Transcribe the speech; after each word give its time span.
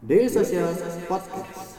Daily 0.00 0.32
Social 0.32 0.72
Podcast. 1.04 1.76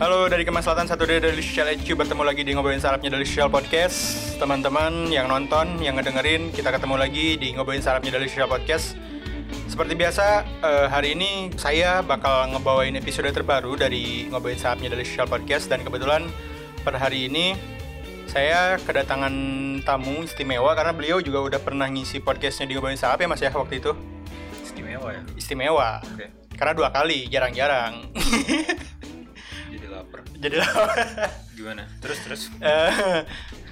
Halo 0.00 0.24
dari 0.32 0.48
Kemas 0.48 0.64
Selatan 0.64 0.88
satu 0.88 1.04
dari 1.04 1.20
dari 1.20 1.36
Social 1.44 1.68
HQ 1.68 1.84
bertemu 1.84 2.24
lagi 2.24 2.40
di 2.48 2.56
ngobrolin 2.56 2.80
sarapnya 2.80 3.12
dari 3.12 3.28
Social 3.28 3.52
Podcast 3.52 4.27
teman-teman 4.38 5.10
yang 5.10 5.26
nonton 5.26 5.82
yang 5.82 5.98
ngedengerin 5.98 6.54
kita 6.54 6.70
ketemu 6.70 6.94
lagi 6.94 7.34
di 7.34 7.58
ngobrolin 7.58 7.82
sarapnya 7.82 8.14
dari 8.14 8.30
Social 8.30 8.46
Podcast. 8.46 8.94
Seperti 9.66 9.98
biasa 9.98 10.46
eh, 10.62 10.86
hari 10.86 11.18
ini 11.18 11.50
saya 11.58 12.06
bakal 12.06 12.54
ngebawain 12.54 12.94
episode 12.94 13.34
terbaru 13.34 13.74
dari 13.74 14.30
ngobrolin 14.30 14.54
sarapnya 14.54 14.94
dari 14.94 15.02
Social 15.02 15.26
Podcast. 15.26 15.66
Dan 15.66 15.82
kebetulan 15.82 16.30
per 16.86 16.94
hari 16.94 17.26
ini 17.26 17.58
saya 18.30 18.78
kedatangan 18.78 19.34
tamu 19.82 20.22
istimewa 20.22 20.70
karena 20.78 20.94
beliau 20.94 21.18
juga 21.18 21.42
udah 21.42 21.58
pernah 21.58 21.90
ngisi 21.90 22.22
podcastnya 22.22 22.70
di 22.70 22.78
ngobrolin 22.78 22.94
sarap 22.94 23.18
ya 23.18 23.26
mas 23.26 23.42
ya 23.42 23.50
waktu 23.50 23.82
itu? 23.82 23.90
Istimewa 24.62 25.18
ya? 25.18 25.22
Istimewa. 25.34 25.98
Oke. 26.14 26.30
Karena 26.54 26.72
dua 26.78 26.94
kali 26.94 27.26
jarang-jarang. 27.26 28.14
Jadi 29.66 29.86
lapar. 29.90 30.22
Jadi 30.46 30.62
gimana? 31.58 31.90
Terus 31.98 32.18
terus. 32.22 32.42
Eh, 32.62 33.26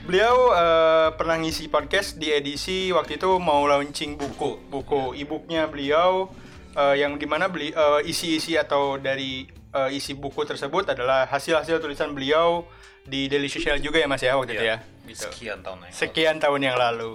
beliau 0.07 0.55
eh, 0.55 1.09
pernah 1.19 1.35
ngisi 1.35 1.67
podcast 1.67 2.15
di 2.15 2.31
edisi 2.31 2.95
waktu 2.95 3.19
itu 3.19 3.27
mau 3.43 3.67
launching 3.67 4.15
buku 4.15 4.63
buku 4.71 5.19
e-booknya 5.19 5.67
beliau 5.67 6.31
eh, 6.73 7.03
yang 7.03 7.19
di 7.19 7.27
mana 7.27 7.51
beli 7.51 7.75
eh, 7.75 8.01
isi-isi 8.07 8.55
atau 8.55 9.03
dari 9.03 9.51
eh, 9.51 9.91
isi 9.91 10.15
buku 10.15 10.47
tersebut 10.47 10.95
adalah 10.95 11.27
hasil-hasil 11.27 11.83
tulisan 11.83 12.15
beliau 12.15 12.63
di 13.03 13.27
Daily 13.27 13.51
Social 13.51 13.83
juga 13.83 13.99
ya 13.99 14.07
mas 14.07 14.23
ya 14.23 14.39
waktu 14.39 14.55
itu 14.55 14.65
Iya. 14.67 14.79
ya? 14.79 14.95
Gitu. 15.07 15.23
sekian 15.31 15.63
tahun 15.63 15.79
yang 15.79 15.91
lalu. 15.91 15.95
sekian 15.95 16.37
tahun 16.43 16.61
yang 16.63 16.77
lalu 16.79 17.11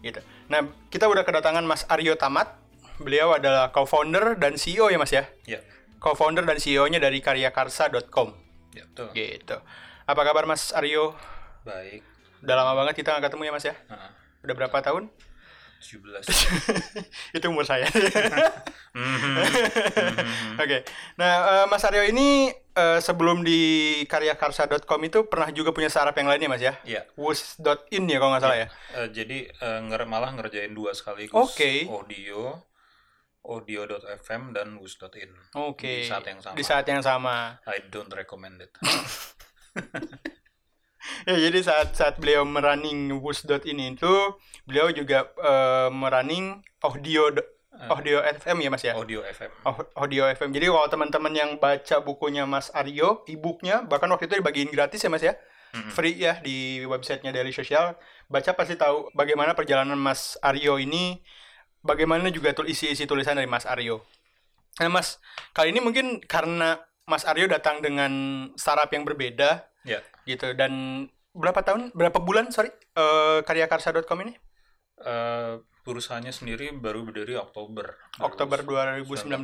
gitu. 0.00 0.20
Nah 0.48 0.60
kita 0.88 1.04
udah 1.08 1.24
kedatangan 1.24 1.64
Mas 1.64 1.84
Aryo 1.88 2.16
Tamat. 2.16 2.60
Beliau 2.94 3.34
adalah 3.34 3.68
co-founder 3.68 4.38
dan 4.38 4.54
CEO 4.54 4.86
ya 4.88 4.96
mas 4.96 5.12
ya? 5.12 5.26
Ya 5.44 5.60
co-founder 5.98 6.44
dan 6.44 6.60
CEO-nya 6.60 7.00
dari 7.00 7.18
karyakarsa.com 7.20 8.36
ya 8.76 8.84
betul. 8.84 9.08
Gitu. 9.12 9.56
Apa 10.04 10.20
kabar 10.20 10.44
Mas 10.44 10.72
Aryo? 10.72 11.16
Baik 11.64 12.13
Udah 12.44 12.54
lama 12.54 12.72
banget 12.76 13.00
kita 13.00 13.16
nggak 13.16 13.32
ketemu 13.32 13.42
ya 13.48 13.52
mas 13.52 13.64
ya? 13.64 13.74
Heeh. 13.74 14.10
Udah 14.44 14.54
berapa 14.54 14.76
tahun? 14.78 15.08
17 15.80 16.00
Itu 17.36 17.44
umur 17.48 17.64
saya. 17.64 17.88
Mhm. 18.94 19.42
Oke. 20.54 20.86
Nah, 21.18 21.32
eh, 21.34 21.66
Mas 21.66 21.82
Aryo 21.82 22.06
ini 22.06 22.46
eh, 22.46 23.00
sebelum 23.02 23.42
di 23.42 23.58
karyakarsa.com 24.06 25.02
itu 25.02 25.26
pernah 25.26 25.50
juga 25.50 25.74
punya 25.74 25.90
startup 25.90 26.14
yang 26.14 26.30
lainnya 26.30 26.46
mas 26.46 26.62
ya? 26.62 26.78
ya 26.86 27.02
Wus.in 27.18 28.06
ya 28.06 28.22
kalau 28.22 28.30
nggak 28.30 28.44
salah 28.46 28.58
ya? 28.62 28.68
eh, 28.94 29.08
jadi 29.10 29.50
eh, 29.50 29.78
nger 29.82 30.06
malah 30.06 30.30
ngerjain 30.38 30.70
dua 30.70 30.94
sekaligus 30.94 31.34
Oke. 31.34 31.90
audio 31.90 32.54
audio.fm 33.42 34.54
dan 34.54 34.78
wus.in 34.78 35.34
Oke. 35.58 36.06
di 36.06 36.06
saat 36.06 36.22
yang 36.24 36.38
sama 36.38 36.54
Di 36.54 36.62
saat 36.62 36.86
yang 36.86 37.02
sama. 37.02 37.58
I 37.66 37.82
don't 37.90 38.14
recommend 38.14 38.62
it 38.62 38.70
Ya, 41.28 41.36
jadi 41.36 41.58
saat 41.60 41.92
saat 41.92 42.16
beliau 42.16 42.44
merunning 42.44 43.12
wus.in 43.20 43.60
itu, 43.92 44.14
beliau 44.64 44.88
juga 44.88 45.28
eh, 45.36 45.88
merunning 45.88 46.60
audio 46.80 47.28
audio 47.90 48.22
FM 48.22 48.62
ya 48.62 48.70
mas 48.70 48.84
ya? 48.86 48.94
audio 48.94 49.20
FM 49.20 49.50
Au- 49.66 49.90
audio 49.98 50.24
FM. 50.30 50.54
Jadi 50.54 50.66
kalau 50.70 50.88
teman-teman 50.88 51.34
yang 51.34 51.50
baca 51.58 51.98
bukunya 52.00 52.46
Mas 52.46 52.70
Aryo, 52.70 53.26
e-booknya, 53.26 53.82
bahkan 53.82 54.06
waktu 54.08 54.30
itu 54.30 54.38
dibagiin 54.38 54.70
gratis 54.70 55.02
ya 55.02 55.10
Mas 55.10 55.20
ya, 55.20 55.34
free 55.90 56.14
ya 56.14 56.38
di 56.38 56.86
websitenya 56.86 57.34
Daily 57.34 57.50
Social. 57.50 57.98
Baca 58.30 58.54
pasti 58.54 58.78
tahu 58.78 59.10
bagaimana 59.12 59.52
perjalanan 59.52 59.98
Mas 59.98 60.38
Aryo 60.40 60.78
ini, 60.78 61.18
bagaimana 61.82 62.30
juga 62.30 62.54
tul 62.54 62.70
isi-isi 62.70 63.04
tulisan 63.04 63.34
dari 63.34 63.50
Mas 63.50 63.66
Aryo. 63.66 64.06
Nah 64.78 64.88
Mas, 64.88 65.18
kali 65.50 65.74
ini 65.74 65.82
mungkin 65.82 66.22
karena 66.22 66.78
Mas 67.04 67.26
Aryo 67.26 67.44
datang 67.44 67.82
dengan 67.82 68.08
startup 68.54 68.88
yang 68.88 69.02
berbeda 69.04 69.66
ya 69.84 70.00
gitu 70.24 70.52
dan 70.52 70.72
berapa 71.32 71.60
tahun, 71.60 71.90
berapa 71.92 72.18
bulan 72.18 72.48
sorry 72.50 72.70
eh, 72.94 73.40
karyakarsa.com 73.42 74.18
ini? 74.22 74.34
Eh, 74.96 75.54
perusahaannya 75.82 76.30
sendiri 76.30 76.72
baru 76.72 77.04
berdiri 77.04 77.36
Oktober 77.36 77.98
Oktober 78.18 78.62
2019. 78.62 79.36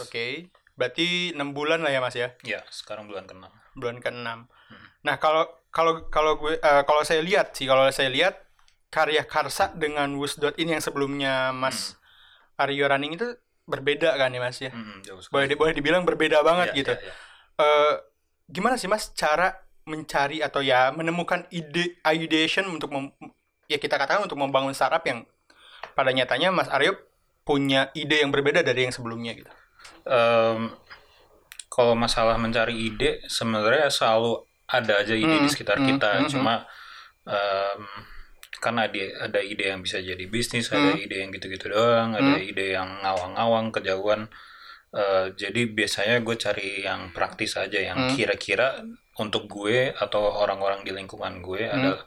Oke. 0.00 0.48
Berarti 0.72 1.36
6 1.36 1.52
bulan 1.52 1.84
lah 1.84 1.92
ya 1.92 2.00
Mas 2.00 2.16
ya. 2.16 2.32
ya 2.42 2.64
sekarang 2.72 3.04
bulan 3.04 3.28
ke-6 3.28 3.44
bulan 3.76 4.00
ke-6. 4.00 4.48
Nah, 5.02 5.16
kalau 5.18 5.44
kalau 5.68 6.08
kalau 6.08 6.38
gue 6.38 6.56
eh, 6.56 6.82
kalau 6.84 7.02
saya 7.02 7.20
lihat 7.20 7.52
sih 7.52 7.66
kalau 7.66 7.84
saya 7.90 8.08
lihat 8.08 8.40
karya 8.88 9.24
Karsa 9.24 9.72
dengan 9.72 10.08
Wus.in 10.16 10.68
yang 10.68 10.80
sebelumnya 10.80 11.50
Mas 11.50 11.96
Aryo 12.56 12.84
Running 12.84 13.16
itu 13.16 13.28
berbeda 13.64 14.14
kan 14.14 14.30
ya 14.30 14.40
Mas 14.40 14.60
ya. 14.60 14.70
Jauh 15.02 15.20
Boleh 15.28 15.48
di- 15.48 15.58
boleh 15.58 15.72
dibilang 15.72 16.04
berbeda 16.04 16.40
banget 16.40 16.72
Ya, 16.72 16.76
gitu. 16.76 16.92
ya, 16.94 17.00
ya. 17.02 17.14
Eh, 17.58 17.94
gimana 18.48 18.76
sih 18.76 18.86
Mas 18.86 19.12
cara 19.12 19.56
mencari 19.84 20.38
atau 20.40 20.62
ya 20.62 20.94
menemukan 20.94 21.46
ide 21.50 21.98
ideation 22.06 22.66
untuk 22.70 22.90
mem- 22.94 23.14
ya 23.66 23.78
kita 23.82 23.98
katakan 23.98 24.22
untuk 24.26 24.38
membangun 24.38 24.74
startup 24.74 25.02
yang 25.02 25.26
pada 25.98 26.10
nyatanya 26.14 26.54
Mas 26.54 26.70
Aryo 26.70 26.94
punya 27.42 27.90
ide 27.98 28.22
yang 28.22 28.30
berbeda 28.30 28.62
dari 28.62 28.86
yang 28.86 28.94
sebelumnya 28.94 29.34
gitu. 29.34 29.50
Em, 30.06 30.70
kalau 31.72 31.94
masalah 31.98 32.36
mencari 32.38 32.76
ide 32.76 33.24
sebenarnya 33.26 33.90
selalu 33.90 34.44
ada 34.70 35.02
aja 35.02 35.14
ide 35.16 35.36
Hmm, 35.36 35.44
di 35.44 35.50
sekitar 35.50 35.82
hmm, 35.82 35.86
kita 35.88 36.10
hmm, 36.22 36.28
cuma 36.30 36.54
em, 37.26 37.80
karena 38.62 38.86
ada 38.86 39.02
ada 39.26 39.40
ide 39.42 39.74
yang 39.74 39.82
bisa 39.82 39.98
jadi 39.98 40.22
bisnis 40.30 40.70
ada 40.70 40.94
Hmm. 40.94 41.02
ide 41.02 41.16
yang 41.26 41.30
gitu-gitu 41.34 41.66
doang 41.72 42.14
ada 42.14 42.38
ide 42.38 42.78
yang 42.78 43.02
ngawang-ngawang 43.02 43.74
kejauhan 43.74 44.30
Eh, 44.92 45.32
jadi 45.40 45.72
biasanya 45.72 46.20
gue 46.20 46.36
cari 46.36 46.84
yang 46.84 47.16
praktis 47.16 47.56
aja 47.56 47.80
yang 47.80 47.96
Hmm. 47.96 48.12
kira-kira 48.12 48.84
untuk 49.16 49.48
gue 49.48 49.88
atau 49.88 50.20
orang-orang 50.20 50.84
di 50.84 50.92
lingkungan 50.92 51.40
gue 51.40 51.64
Hmm. 51.64 51.76
adalah 51.80 52.04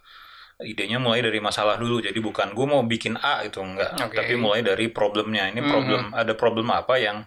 idenya 0.61 1.01
mulai 1.01 1.25
dari 1.25 1.41
masalah 1.41 1.81
dulu 1.81 1.97
jadi 1.99 2.15
bukan 2.21 2.53
gue 2.53 2.65
mau 2.69 2.85
bikin 2.85 3.17
A 3.19 3.41
itu 3.41 3.57
enggak 3.57 3.97
Oke. 4.05 4.21
tapi 4.21 4.37
mulai 4.37 4.61
dari 4.61 4.93
problemnya 4.93 5.49
ini 5.49 5.65
Hmm, 5.65 5.71
problem 5.73 6.01
ada 6.13 6.33
problem 6.37 6.69
apa 6.69 7.01
yang 7.01 7.25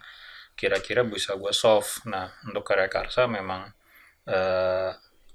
kira-kira 0.55 1.03
bisa 1.03 1.35
gue 1.35 1.51
solve. 1.51 2.07
Nah, 2.07 2.31
untuk 2.47 2.63
karya 2.63 2.87
karsa 2.87 3.27
memang 3.27 3.67
eh, 4.31 4.91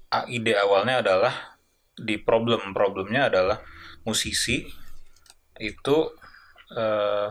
a- 0.09 0.27
ide 0.27 0.57
awalnya 0.57 1.05
adalah 1.05 1.53
di 1.93 2.17
problem 2.17 2.73
problemnya 2.73 3.29
adalah 3.29 3.61
musisi 4.01 4.65
itu 5.61 5.97
eh, 6.73 7.29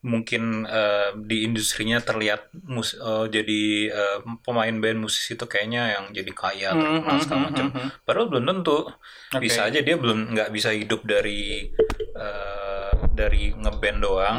mungkin 0.00 0.64
eh, 0.64 1.12
di 1.20 1.44
industrinya 1.44 2.00
terlihat 2.00 2.48
mus 2.64 2.96
eh, 2.96 3.26
jadi 3.28 3.62
eh, 3.92 4.18
pemain 4.40 4.72
band 4.72 5.04
musisi 5.04 5.36
itu 5.36 5.44
kayaknya 5.44 5.82
yang 6.00 6.04
jadi 6.10 6.32
kaya 6.32 6.68
terkenal 6.72 7.04
Hmm, 7.04 7.20
segala 7.20 7.38
hmm, 7.38 7.48
macam. 7.52 7.66
hmm, 7.68 7.76
hmm. 7.76 7.88
Padahal 8.02 8.26
belum 8.28 8.44
tentu. 8.46 8.78
Oke. 8.88 9.40
Bisa 9.40 9.60
aja 9.68 9.80
dia 9.80 9.96
belum 10.00 10.32
nggak 10.32 10.50
bisa 10.50 10.72
hidup 10.72 11.04
dari 11.04 11.68
eh, 12.16 12.90
dari 13.12 13.52
ngeband 13.52 13.98
doang, 14.00 14.38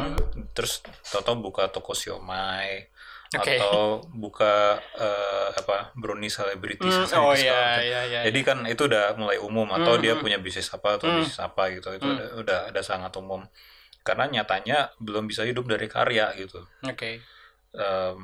terus 0.50 0.82
toto 1.04 1.32
buka 1.38 1.70
toko 1.70 1.94
siomay 1.94 2.90
Oke. 3.32 3.54
atau 3.56 4.02
buka 4.12 4.76
eh, 4.98 5.48
apa 5.56 5.94
brownie 5.94 6.28
selebriti 6.28 6.82
Hmm, 6.82 7.06
segala 7.08 7.30
oh 7.30 7.34
iya 7.34 7.60
iya 7.80 8.00
iya. 8.04 8.20
Jadi 8.26 8.40
kan 8.42 8.66
itu 8.66 8.84
udah 8.84 9.14
mulai 9.14 9.38
umum 9.38 9.70
atau 9.70 9.94
Hmm, 9.94 10.02
dia 10.02 10.14
hmm. 10.14 10.20
punya 10.20 10.38
bisnis 10.38 10.68
apa 10.68 10.98
atau 10.98 11.06
Hmm. 11.06 11.22
bisnis 11.22 11.38
apa 11.38 11.70
gitu 11.70 11.88
itu 11.94 12.02
Hmm. 12.02 12.18
udah, 12.18 12.28
udah 12.42 12.58
ada 12.74 12.82
sangat 12.82 13.14
umum. 13.14 13.46
Karena 14.02 14.26
nyatanya 14.28 14.90
belum 14.98 15.26
bisa 15.26 15.42
hidup 15.42 15.64
dari 15.64 15.86
karya 15.86 16.34
gitu. 16.34 16.62
Oke. 16.82 17.22
Em, 17.72 18.22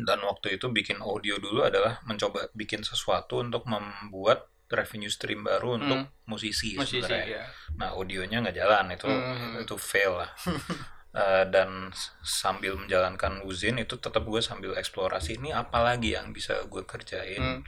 dan 0.00 0.18
waktu 0.20 0.56
itu 0.56 0.66
bikin 0.68 0.98
audio 0.98 1.36
dulu 1.36 1.62
adalah 1.62 2.00
mencoba 2.02 2.48
bikin 2.52 2.80
sesuatu 2.80 3.38
untuk 3.38 3.64
membuat 3.64 4.48
revenue 4.66 5.12
stream 5.12 5.44
baru 5.44 5.76
untuk 5.76 6.08
musisi, 6.24 6.74
Musisi 6.74 6.98
sebenarnya. 6.98 7.36
ya. 7.38 7.44
Nah 7.76 7.92
audionya 7.92 8.40
nggak 8.40 8.56
jalan 8.56 8.86
itu 8.90 9.06
Hmm. 9.06 9.60
itu 9.60 9.74
fail 9.76 10.18
lah. 10.18 10.30
Eh, 11.14 11.46
dan 11.46 11.94
sambil 12.26 12.74
menjalankan 12.74 13.46
uzin 13.46 13.78
itu 13.78 13.94
tetap 14.02 14.26
gue 14.26 14.42
sambil 14.42 14.74
eksplorasi 14.74 15.38
ini 15.38 15.54
apa 15.54 15.78
lagi 15.78 16.10
yang 16.10 16.34
bisa 16.34 16.66
gue 16.66 16.82
kerjain 16.82 17.38
Hmm. 17.38 17.62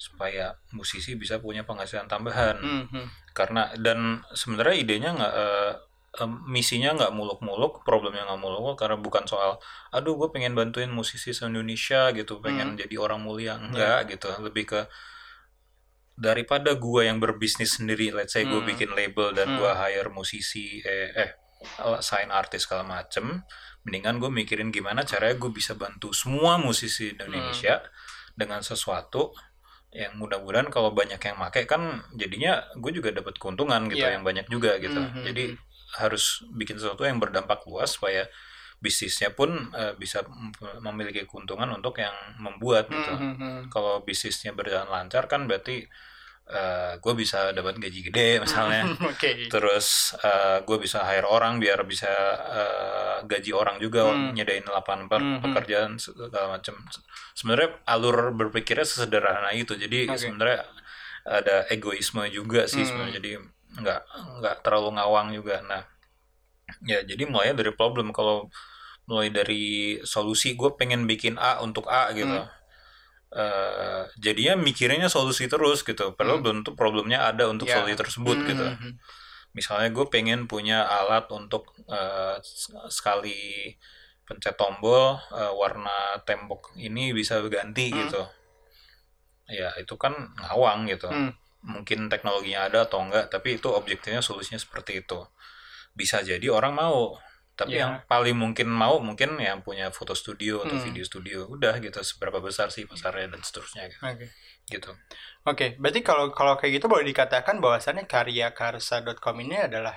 supaya 0.00 0.56
musisi 0.72 1.12
bisa 1.12 1.36
punya 1.36 1.60
penghasilan 1.60 2.08
tambahan 2.08 2.56
Hmm, 2.56 2.88
hmm. 2.88 3.06
karena 3.36 3.68
dan 3.76 4.24
sebenarnya 4.32 4.76
idenya 4.80 5.10
nggak 5.12 5.34
eh, 5.34 5.72
em, 6.18 6.32
misinya 6.46 6.96
nggak 6.96 7.12
muluk-muluk 7.12 7.80
problemnya 7.82 8.24
nggak 8.24 8.40
muluk-muluk 8.40 8.76
karena 8.76 8.96
bukan 8.96 9.24
soal 9.24 9.60
aduh 9.90 10.16
gue 10.16 10.28
pengen 10.30 10.52
bantuin 10.52 10.88
musisi 10.88 11.30
se 11.30 11.44
Indonesia 11.44 12.10
gitu 12.12 12.40
pengen 12.40 12.74
jadi 12.74 12.96
orang 12.96 13.20
mulia 13.20 13.56
enggak 13.56 14.10
gitu 14.12 14.28
lebih 14.40 14.64
ke 14.66 14.80
daripada 16.16 16.72
gua 16.80 17.04
yang 17.04 17.20
berbisnis 17.20 17.76
sendiri 17.76 18.08
let's 18.08 18.32
say 18.32 18.42
gue 18.42 18.56
Hmm. 18.56 18.64
bikin 18.66 18.90
label 18.96 19.36
dan 19.36 19.52
Hmm. 19.52 19.58
gua 19.60 19.76
hire 19.76 20.08
musisi 20.08 20.80
eh 20.80 21.12
eh 21.12 21.30
sign 22.00 22.32
artis 22.32 22.64
segala 22.64 22.84
macem 22.84 23.44
mendingan 23.84 24.16
gue 24.16 24.28
mikirin 24.28 24.68
gimana 24.68 25.04
caranya 25.04 25.36
gue 25.36 25.50
bisa 25.50 25.76
bantu 25.76 26.10
semua 26.12 26.56
musisi 26.56 27.12
Indonesia 27.12 27.84
dengan 28.32 28.60
sesuatu 28.60 29.32
yang 29.92 30.16
mudah-mudahan 30.16 30.68
kalau 30.68 30.92
banyak 30.92 31.16
yang 31.16 31.36
make 31.36 31.64
kan 31.64 31.80
jadinya 32.12 32.60
gue 32.76 32.92
juga 32.92 33.12
dapat 33.12 33.36
keuntungan 33.36 33.88
gitu 33.88 34.04
Iya. 34.04 34.16
yang 34.16 34.24
banyak 34.24 34.46
juga 34.48 34.76
gitu 34.76 34.98
Mhm. 34.98 35.22
jadi 35.24 35.44
harus 35.98 36.24
bikin 36.50 36.76
sesuatu 36.76 37.02
yang 37.02 37.16
berdampak 37.16 37.64
luas 37.64 37.94
supaya 37.94 38.24
bisnisnya 38.76 39.32
pun 39.32 39.72
eh, 39.72 39.96
bisa 39.96 40.20
mem- 40.28 40.52
memiliki 40.84 41.24
keuntungan 41.24 41.68
untuk 41.70 41.96
yang 41.96 42.12
membuat 42.36 42.86
gitu 42.86 43.12
Hmm, 43.12 43.32
hmm, 43.32 43.36
hmm. 43.36 43.60
kalau 43.68 44.00
bisnisnya 44.00 44.52
berjalan 44.52 44.86
lancar 44.86 45.24
kan 45.26 45.44
berarti 45.44 45.88
gue 46.96 47.14
bisa 47.18 47.50
dapat 47.50 47.74
gaji 47.74 48.06
gede 48.06 48.38
misalnya 48.38 48.86
Oke. 49.10 49.50
terus 49.50 50.14
gue 50.62 50.78
bisa 50.78 51.02
hire 51.02 51.26
orang 51.26 51.58
biar 51.58 51.82
bisa 51.82 52.06
eh, 52.38 53.16
gaji 53.26 53.50
orang 53.50 53.82
juga 53.82 54.06
Hmm. 54.06 54.30
nyedain 54.30 54.62
lapangan 54.62 55.10
per- 55.10 55.18
Hmm, 55.18 55.32
hmm. 55.34 55.42
pekerjaan 55.42 55.90
segala 55.98 56.54
macam 56.54 56.78
sebenarnya 57.34 57.82
alur 57.84 58.30
berpikirnya 58.30 58.86
sesederhana 58.86 59.50
itu 59.52 59.74
jadi 59.74 60.06
Oke. 60.06 60.22
sebenarnya 60.22 60.62
ada 61.26 61.66
egoisme 61.66 62.22
juga 62.30 62.70
sih 62.70 62.78
Hmm. 62.78 62.94
sebenarnya 62.94 63.14
jadi 63.18 63.30
nggak 63.76 64.00
nggak 64.40 64.56
terlalu 64.64 64.96
ngawang 64.96 65.28
juga 65.32 65.60
nah 65.62 65.82
ya 66.82 67.02
jadi 67.02 67.22
mulai 67.28 67.52
dari 67.52 67.70
problem 67.70 68.10
kalau 68.10 68.48
mulai 69.06 69.30
dari 69.30 69.64
solusi 70.02 70.58
gue 70.58 70.74
pengen 70.74 71.06
bikin 71.06 71.38
A 71.38 71.60
untuk 71.60 71.86
A 71.86 72.10
gitu 72.12 72.26
Hmm. 72.26 72.54
Eh, 73.26 74.02
jadinya 74.22 74.54
mikirnya 74.54 75.10
solusi 75.10 75.50
terus 75.50 75.82
gitu 75.82 76.14
padahal 76.14 76.40
belum 76.40 76.62
tentu 76.62 76.78
problemnya 76.78 77.26
ada 77.26 77.50
untuk 77.50 77.66
Ya. 77.66 77.82
solusi 77.82 77.98
tersebut 77.98 78.38
Hmm, 78.38 78.48
gitu 78.48 78.64
hmm, 78.64 78.78
hmm. 78.80 78.92
misalnya 79.52 79.90
gue 79.92 80.06
pengen 80.08 80.46
punya 80.46 80.86
alat 80.86 81.26
untuk 81.28 81.74
s- 82.38 82.70
sekali 82.88 83.74
pencet 84.24 84.54
tombol 84.54 85.18
eh, 85.34 85.52
warna 85.52 86.22
tembok 86.22 86.70
ini 86.78 87.10
bisa 87.12 87.42
ganti 87.50 87.90
Hmm. 87.90 88.06
gitu 88.06 88.22
ya 89.48 89.74
itu 89.74 89.94
kan 89.98 90.14
ngawang 90.40 90.86
gitu 90.88 91.10
Hmm. 91.10 91.34
Mungkin 91.66 92.06
teknologinya 92.06 92.70
ada 92.70 92.86
atau 92.86 93.02
enggak 93.02 93.26
tapi 93.28 93.58
itu 93.58 93.66
objektifnya 93.68 94.22
solusinya 94.22 94.56
seperti 94.56 95.02
itu 95.02 95.18
bisa 95.92 96.22
jadi 96.22 96.46
orang 96.48 96.72
mau 96.72 97.18
tapi 97.56 97.80
Ya. 97.80 97.88
yang 97.88 97.92
paling 98.04 98.36
mungkin 98.36 98.68
mau 98.68 99.00
mungkin 99.00 99.40
yang 99.40 99.64
punya 99.64 99.88
foto 99.88 100.12
studio 100.12 100.60
atau 100.62 100.76
Hmm. 100.76 100.84
video 100.86 101.02
studio 101.02 101.38
udah 101.48 101.80
gitu 101.80 101.98
seberapa 102.04 102.36
besar 102.38 102.68
sih 102.68 102.84
pasarnya 102.84 103.32
dan 103.32 103.40
seterusnya 103.40 103.88
gitu, 103.88 104.00
Oke. 104.04 104.26
gitu. 104.68 104.90
Oke, 105.42 105.66
berarti 105.80 106.04
kalau 106.04 106.28
kalau 106.36 106.60
kayak 106.60 106.76
gitu 106.76 106.86
boleh 106.86 107.08
dikatakan 107.08 107.56
bahwasannya 107.58 108.04
karyakarsa.com 108.04 109.36
ini 109.40 109.56
adalah 109.66 109.96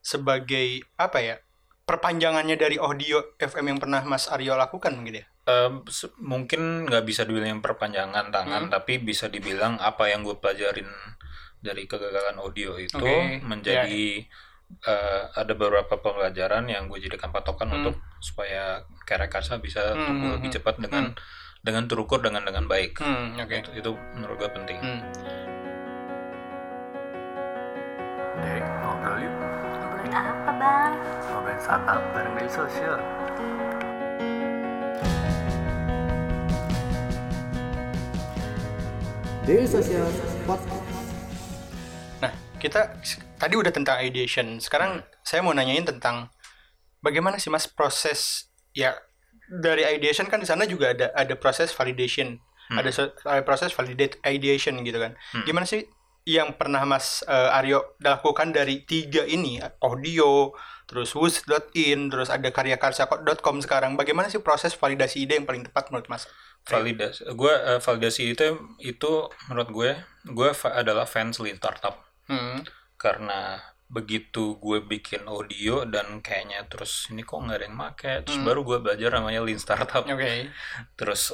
sebagai 0.00 0.86
apa 0.96 1.18
ya? 1.20 1.36
perpanjangannya 1.82 2.54
dari 2.54 2.78
audio 2.78 3.34
FM 3.42 3.74
yang 3.74 3.78
pernah 3.82 4.06
Mas 4.06 4.30
Aryo 4.30 4.54
lakukan 4.54 4.94
mungkin 4.94 5.20
ya? 5.20 5.26
Se- 5.86 6.12
mungkin 6.16 6.60
nggak 6.84 7.02
bisa 7.02 7.22
dibilang 7.22 7.58
perpanjangan 7.58 8.28
tangan 8.28 8.62
Hmm. 8.66 8.72
tapi 8.72 8.98
bisa 8.98 9.26
dibilang 9.26 9.76
apa 9.76 10.06
yang 10.06 10.20
gue 10.20 10.34
pelajarin 10.34 10.88
dari 11.58 11.84
kegagalan 11.84 12.36
audio 12.36 12.74
itu 12.74 12.96
Oke, 12.96 13.40
menjadi 13.40 14.24
eh, 14.80 15.22
ada 15.30 15.52
beberapa 15.52 15.96
pembelajaran 15.96 16.64
yang 16.64 16.86
gue 16.86 16.98
jadikan 16.98 17.28
patokan 17.28 17.66
Hmm. 17.66 17.76
untuk 17.80 17.94
supaya 18.18 18.78
karya 19.02 19.26
karsa 19.26 19.58
bisa 19.58 19.82
Hmm, 19.90 20.04
tumbuh 20.04 20.26
hmm, 20.26 20.36
lebih 20.36 20.48
hmm. 20.48 20.56
cepat 20.56 20.74
dengan 20.78 21.04
dengan 21.60 21.84
terukur 21.84 22.18
dengan 22.18 22.40
dengan 22.40 22.64
baik 22.64 22.96
Hmm, 22.96 23.36
oke. 23.36 23.52
itu, 23.52 23.70
itu 23.76 23.90
menurut 24.14 24.36
gue 24.38 24.50
penting 24.50 24.78
Hmm. 24.78 25.00
Dek, 28.36 28.62
ngobrol 28.80 29.16
yuk. 29.18 29.34
Ngobrolin 29.36 30.12
apa 30.14 30.50
bang? 30.54 30.92
Ngobrolin 31.26 31.60
startup 31.60 32.00
bareng 32.14 32.34
Daily 32.34 32.48
Social. 32.48 32.96
Daily 39.48 39.64
Social 39.64 40.04
Podcast. 40.44 40.84
Nah, 42.20 42.32
kita 42.60 42.92
tadi 43.40 43.54
udah 43.56 43.72
tentang 43.72 43.96
ideation. 44.04 44.60
Sekarang 44.60 45.00
saya 45.24 45.40
mau 45.40 45.56
nanyain 45.56 45.84
tentang 45.84 46.28
bagaimana 47.00 47.40
sih 47.40 47.48
Mas 47.48 47.64
proses 47.64 48.52
ya 48.76 48.92
dari 49.48 49.82
ideation 49.88 50.28
kan 50.28 50.38
di 50.38 50.46
sana 50.46 50.68
juga 50.68 50.92
ada 50.92 51.08
ada 51.16 51.34
proses 51.40 51.72
validation. 51.72 52.36
Hmm. 52.70 52.78
Ada, 52.84 52.90
so- 52.92 53.14
ada 53.26 53.42
proses 53.42 53.72
validate 53.72 54.20
ideation 54.28 54.76
gitu 54.84 55.00
kan. 55.00 55.16
Hmm. 55.32 55.42
Gimana 55.48 55.64
sih 55.64 55.88
yang 56.28 56.54
pernah 56.60 56.84
Mas 56.84 57.24
eh, 57.24 57.56
Aryo 57.56 57.96
lakukan 58.04 58.52
dari 58.52 58.84
tiga 58.84 59.24
ini 59.24 59.56
audio, 59.80 60.52
terus 60.90 61.14
wus.in, 61.14 62.10
terus 62.10 62.26
ada 62.28 62.50
karyakarsa.com 62.50 63.56
sekarang. 63.60 63.94
Bagaimana 63.94 64.26
sih 64.26 64.42
proses 64.42 64.74
validasi 64.74 65.22
ide 65.22 65.38
yang 65.38 65.46
paling 65.46 65.62
tepat 65.62 65.88
menurut 65.88 66.10
Mas? 66.10 66.26
validasi 66.60 67.24
gue 67.32 67.54
eh, 67.56 67.80
validasi 67.80 68.22
itu 68.30 68.44
itu 68.78 69.12
menurut 69.48 69.70
gue 69.70 69.90
gue 70.28 70.50
fa- 70.52 70.76
adalah 70.76 71.08
fans 71.08 71.40
lean 71.40 71.56
startup 71.56 72.04
Hmm. 72.28 72.60
karena 72.94 73.58
begitu 73.88 74.54
gue 74.54 74.78
bikin 74.78 75.24
audio 75.24 75.82
dan 75.82 76.20
kayaknya 76.20 76.68
terus 76.68 77.08
ini 77.08 77.24
kok 77.24 77.40
nggak 77.40 77.56
ada 77.56 77.64
yang 77.64 77.74
make 77.74 78.12
terus 78.22 78.36
Hmm. 78.36 78.44
baru 78.44 78.60
gue 78.62 78.78
belajar 78.78 79.08
namanya 79.10 79.40
lean 79.40 79.56
startup 79.56 80.04
Oke. 80.04 80.52
terus 80.94 81.32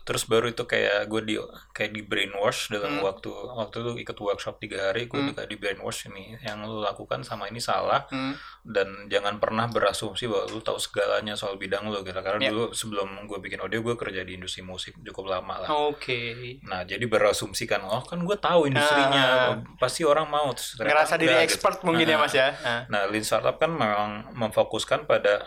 terus 0.00 0.24
baru 0.24 0.46
itu 0.46 0.62
kayak 0.62 1.06
gue 1.06 1.20
di 1.22 1.34
kayak 1.70 1.90
di 1.90 2.00
brainwash 2.00 2.68
dalam 2.68 2.96
Hmm. 2.96 3.04
waktu 3.04 3.28
waktu 3.30 3.76
itu 3.76 3.92
ikut 4.00 4.16
workshop 4.16 4.56
tiga 4.58 4.88
hari 4.88 5.04
gue 5.04 5.16
Hmm. 5.16 5.28
juga 5.28 5.42
di 5.44 5.54
brainwash 5.54 6.06
ini 6.06 6.38
yang 6.40 6.62
lu 6.62 6.80
lakukan 6.80 7.20
sama 7.20 7.46
ini 7.46 7.58
salah 7.58 8.06
Hmm. 8.06 8.34
dan 8.62 8.86
jangan 9.06 9.36
pernah 9.36 9.66
berasumsi 9.66 10.24
bahwa 10.24 10.46
lu 10.48 10.60
tahu 10.60 10.76
segalanya 10.76 11.32
soal 11.32 11.54
bidang 11.54 11.86
lu 11.86 12.00
gitu 12.00 12.16
karena 12.16 12.38
Ya. 12.38 12.50
dulu 12.50 12.70
sebelum 12.70 13.08
gue 13.24 13.38
bikin 13.38 13.58
audio 13.58 13.80
gue 13.80 13.94
kerja 13.94 14.20
di 14.20 14.34
industri 14.34 14.60
musik 14.60 14.94
cukup 15.00 15.26
lama 15.28 15.60
lah 15.60 15.68
Oke. 15.68 16.60
Nah, 16.62 16.82
jadi 16.82 17.02
berasumsi 17.02 17.64
kan, 17.64 17.82
oh 17.82 18.00
kan 18.00 18.20
gue 18.20 18.36
tahu 18.36 18.66
industrinya, 18.66 19.54
pasti 19.76 20.02
orang 20.02 20.26
mau. 20.26 20.50
Terus 20.50 20.76
Ngerasa 20.76 21.14
diri 21.16 21.32
enggak, 21.32 21.46
expert 21.46 21.76
gitu. 21.76 21.86
mungkin 21.86 22.04
ya 22.04 22.14
Nah, 22.14 22.20
Mas 22.20 22.32
ya. 22.32 22.48
Nah. 22.54 22.80
Nah, 22.86 23.02
lean 23.06 23.22
startup 23.22 23.56
kan 23.56 23.70
memang 23.70 24.10
memfokuskan 24.32 25.04
pada 25.04 25.44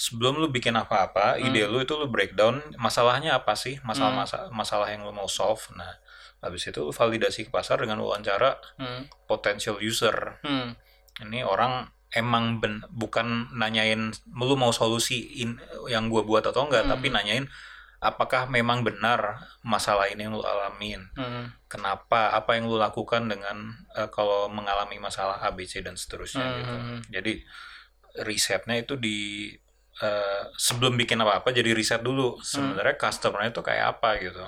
sebelum 0.00 0.40
lu 0.40 0.48
bikin 0.48 0.72
apa-apa, 0.72 1.36
Hmm. 1.36 1.44
ide 1.44 1.68
lu 1.68 1.84
itu 1.84 1.92
lu 1.92 2.08
breakdown 2.08 2.64
masalahnya 2.80 3.36
apa 3.36 3.52
sih, 3.52 3.76
masalah 3.84 4.16
masalah, 4.16 4.48
masalah 4.48 4.88
yang 4.88 5.04
lu 5.04 5.12
mau 5.12 5.28
solve. 5.28 5.60
Nah, 5.76 6.00
habis 6.40 6.64
itu 6.64 6.80
lu 6.80 6.88
validasi 6.88 7.44
ke 7.44 7.50
pasar 7.52 7.84
dengan 7.84 8.00
wawancara 8.00 8.56
Hmm. 8.80 9.12
potential 9.28 9.76
user. 9.76 10.40
Hmm. 10.40 10.72
Ini 11.20 11.44
orang 11.44 11.92
emang 12.16 12.58
ben, 12.58 12.80
bukan 12.88 13.52
nanyain 13.52 14.08
lu 14.32 14.56
mau 14.56 14.72
solusi 14.72 15.44
in- 15.44 15.60
yang 15.86 16.08
gue 16.08 16.24
buat 16.24 16.42
atau 16.42 16.64
enggak, 16.64 16.88
Hmm. 16.88 16.96
tapi 16.96 17.12
nanyain 17.12 17.44
apakah 18.00 18.48
memang 18.48 18.80
benar 18.80 19.44
masalah 19.60 20.08
ini 20.08 20.24
yang 20.24 20.32
lu 20.32 20.40
alamin 20.40 21.04
Hmm. 21.12 21.52
kenapa 21.68 22.32
apa 22.32 22.56
yang 22.56 22.64
lu 22.64 22.80
lakukan 22.80 23.28
dengan 23.28 23.76
eh, 23.92 24.08
kalau 24.08 24.48
mengalami 24.48 24.96
masalah 24.96 25.36
A 25.38 25.52
B 25.52 25.68
C 25.68 25.84
dan 25.84 26.00
seterusnya 26.00 26.40
Hmm. 26.40 26.56
gitu 26.56 26.74
jadi 27.12 27.32
risetnya 28.24 28.80
itu 28.80 28.96
di 28.96 29.52
eh, 30.00 30.42
sebelum 30.56 30.96
bikin 30.96 31.20
apa 31.20 31.44
apa 31.44 31.48
jadi 31.52 31.70
riset 31.76 32.00
dulu 32.00 32.40
sebenarnya 32.42 32.96
customernya 32.96 33.50
itu 33.52 33.62
kayak 33.64 33.86
apa 33.98 34.10
gitu. 34.20 34.44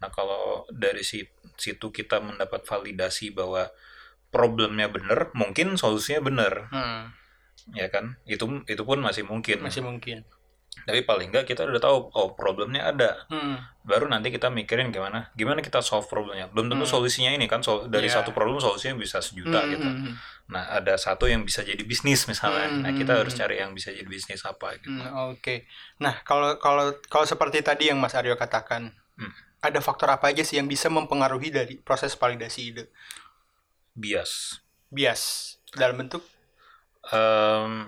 Nah 0.00 0.10
kalau 0.12 0.66
dari 0.70 1.02
si- 1.02 1.28
situ 1.56 1.88
kita 1.90 2.20
mendapat 2.22 2.62
validasi 2.68 3.32
bahwa 3.34 3.70
problemnya 4.30 4.86
benar 4.90 5.32
mungkin 5.32 5.74
solusinya 5.80 6.20
benar 6.22 6.68
Hmm. 6.70 7.02
ya 7.74 7.88
kan? 7.90 8.18
Itu 8.28 8.62
itu 8.68 8.82
pun 8.86 8.98
masih 9.02 9.24
mungkin. 9.26 9.62
Masih 9.64 9.82
mungkin. 9.82 10.22
Tapi 10.84 11.00
paling 11.02 11.32
nggak 11.32 11.48
kita 11.48 11.64
udah 11.64 11.80
tahu 11.80 11.96
oh 12.12 12.28
problemnya 12.36 12.92
ada 12.92 13.24
Hmm. 13.26 13.56
baru 13.80 14.06
nanti 14.06 14.28
kita 14.28 14.50
mikirin 14.50 14.90
gimana 14.90 15.30
gimana 15.32 15.62
kita 15.62 15.80
solve 15.80 16.04
problemnya 16.04 16.50
belum 16.50 16.68
tentu 16.68 16.84
Hmm. 16.84 16.94
solusinya 17.00 17.32
ini 17.32 17.46
kan 17.46 17.62
sol- 17.62 17.86
dari 17.86 18.10
Iya. 18.10 18.20
satu 18.20 18.30
problem 18.30 18.60
solusinya 18.60 18.98
bisa 18.98 19.22
sejuta 19.22 19.62
Hmm, 19.62 19.70
gitu 19.72 19.88
hmm, 19.88 19.98
hmm. 20.04 20.14
nah 20.46 20.68
ada 20.68 20.94
satu 20.98 21.24
yang 21.26 21.42
bisa 21.42 21.62
jadi 21.62 21.80
bisnis 21.80 22.26
misalnya 22.26 22.68
Hmm, 22.68 22.82
nah 22.84 22.90
hmm, 22.92 22.98
kita 22.98 23.12
harus 23.16 23.32
cari 23.32 23.56
yang 23.56 23.72
bisa 23.72 23.88
jadi 23.90 24.06
bisnis 24.06 24.42
apa 24.44 24.76
gitu 24.76 24.90
Hmm, 24.92 25.32
Oke. 25.32 25.64
Nah, 25.98 26.20
kalau 26.22 26.58
kalau 26.58 26.92
kalau 27.06 27.24
seperti 27.24 27.62
tadi 27.62 27.88
yang 27.88 27.96
Mas 27.96 28.12
Aryo 28.12 28.34
katakan, 28.34 28.90
Hmm. 29.16 29.32
ada 29.64 29.80
faktor 29.80 30.12
apa 30.12 30.28
aja 30.28 30.44
sih 30.44 30.60
yang 30.60 30.68
bisa 30.68 30.86
mempengaruhi 30.86 31.48
dari 31.48 31.74
proses 31.80 32.12
validasi 32.12 32.60
ide? 32.70 32.84
bias 33.96 34.60
Bias 34.86 35.56
dalam 35.72 35.96
bentuk 35.98 36.20
Em, 37.06 37.86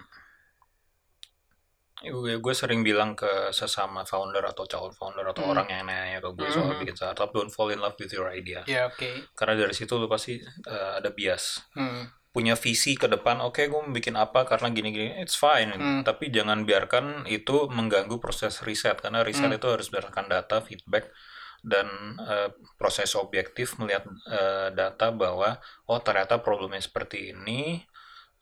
gue, 2.01 2.39
gue 2.39 2.55
sering 2.55 2.81
bilang 2.81 3.13
ke 3.13 3.27
sesama 3.51 4.03
founder 4.03 4.43
atau 4.43 4.65
calon 4.65 4.91
founder 4.91 5.27
atau 5.27 5.43
Hmm. 5.43 5.53
orang 5.53 5.67
yang 5.67 5.83
nanya 5.85 6.19
ke 6.19 6.31
gue 6.31 6.49
soal 6.49 6.71
Hmm. 6.71 6.81
bikin 6.81 6.95
startup 6.95 7.31
don't 7.31 7.49
fall 7.49 7.69
in 7.69 7.79
love 7.79 7.97
with 7.97 8.11
your 8.11 8.29
idea 8.29 8.63
ya 8.65 8.87
oke. 8.87 9.35
karena 9.35 9.55
dari 9.57 9.75
situ 9.75 9.95
lu 9.95 10.07
pasti 10.07 10.39
eh, 10.41 10.91
ada 10.97 11.11
bias 11.11 11.67
Hmm. 11.75 12.07
punya 12.29 12.55
visi 12.55 12.95
ke 12.95 13.09
depan 13.09 13.41
oke 13.41 13.59
gue 13.59 13.81
mau 13.81 13.91
bikin 13.91 14.15
apa 14.15 14.45
karena 14.45 14.71
gini 14.71 14.89
gini 14.91 15.11
it's 15.19 15.35
fine 15.35 15.75
Hmm. 15.75 16.03
tapi 16.05 16.31
jangan 16.31 16.63
biarkan 16.63 17.27
itu 17.27 17.67
mengganggu 17.67 18.21
proses 18.23 18.63
riset 18.63 19.01
karena 19.01 19.27
riset 19.27 19.51
Hmm. 19.51 19.59
itu 19.59 19.67
harus 19.67 19.91
berdasarkan 19.91 20.31
data 20.31 20.63
feedback 20.63 21.11
dan 21.59 21.91
eh, 22.23 22.55
proses 22.79 23.11
objektif 23.19 23.75
melihat 23.83 24.07
eh, 24.31 24.71
data 24.71 25.11
bahwa 25.11 25.59
oh 25.91 25.99
ternyata 25.99 26.39
problemnya 26.39 26.79
seperti 26.79 27.35
ini 27.35 27.83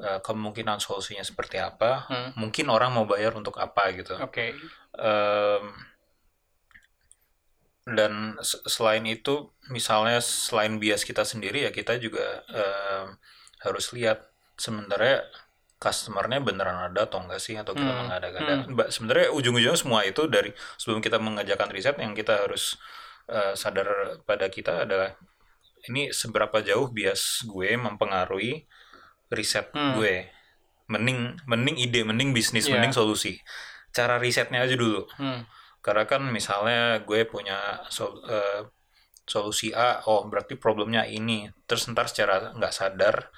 eh, 0.01 0.21
kemungkinan 0.27 0.79
solusinya 0.83 1.25
seperti 1.25 1.57
apa 1.61 2.07
Hmm. 2.11 2.31
mungkin 2.37 2.67
orang 2.69 2.91
mau 2.97 3.07
bayar 3.09 3.33
untuk 3.37 3.57
apa 3.59 3.93
gitu 3.97 4.15
Oke. 4.21 4.53
Em, 4.97 5.65
dan 7.87 8.35
se- 8.43 8.63
selain 8.67 9.07
itu 9.07 9.47
misalnya 9.71 10.19
selain 10.19 10.75
bias 10.83 11.07
kita 11.07 11.23
sendiri 11.23 11.67
ya 11.67 11.71
kita 11.71 11.95
juga 12.03 12.43
em, 12.51 13.15
harus 13.63 13.87
lihat 13.95 14.27
sebenarnya 14.59 15.23
customernya 15.79 16.41
beneran 16.43 16.79
ada 16.91 17.07
atau 17.07 17.21
enggak 17.23 17.39
sih 17.39 17.55
atau 17.55 17.77
kita 17.79 17.85
Hmm, 17.87 18.01
mengada-ngada 18.09 18.55
Mbak, 18.75 18.89
sebenarnya 18.91 19.29
ujung-ujungnya 19.39 19.79
semua 19.79 20.01
itu 20.09 20.25
dari 20.27 20.51
sebelum 20.81 20.99
kita 21.05 21.19
mengerjakan 21.23 21.69
riset 21.71 21.97
yang 22.03 22.17
kita 22.17 22.49
harus 22.49 22.75
eh, 23.31 23.55
sadar 23.55 24.19
pada 24.27 24.47
kita 24.51 24.83
adalah 24.89 25.15
ini 25.91 26.11
seberapa 26.11 26.59
jauh 26.65 26.91
bias 26.91 27.47
gue 27.47 27.71
mempengaruhi 27.79 28.67
riset 29.29 29.71
Hmm. 29.71 29.95
gue 29.95 30.29
mending 30.87 31.35
mending 31.45 31.77
ide 31.77 32.01
mending 32.03 32.31
bisnis 32.31 32.67
Iya. 32.67 32.79
mending 32.79 32.93
solusi 32.93 33.39
cara 33.91 34.17
risetnya 34.17 34.61
aja 34.61 34.75
dulu 34.75 35.03
Hmm. 35.17 35.43
karena 35.81 36.05
kan 36.05 36.23
misalnya 36.25 37.01
gue 37.01 37.25
punya 37.25 37.83
sol- 37.89 38.23
eh, 38.23 38.63
solusi 39.23 39.71
A 39.71 40.07
oh 40.07 40.25
berarti 40.25 40.55
problemnya 40.55 41.03
ini 41.03 41.51
terus 41.65 41.87
ntar 41.87 42.07
secara 42.07 42.55
nggak 42.55 42.71
sadar 42.71 43.31